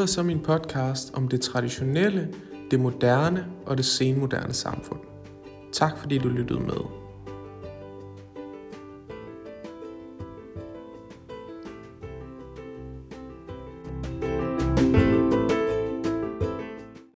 Var 0.02 0.06
så 0.06 0.22
min 0.22 0.40
podcast 0.40 1.14
om 1.14 1.28
det 1.28 1.40
traditionelle, 1.40 2.28
det 2.70 2.80
moderne 2.80 3.46
og 3.66 3.76
det 3.76 3.84
senmoderne 3.84 4.52
samfund. 4.52 5.00
Tak 5.72 5.98
fordi 5.98 6.18
du 6.18 6.28
lyttede 6.28 6.60
med. 6.60 7.01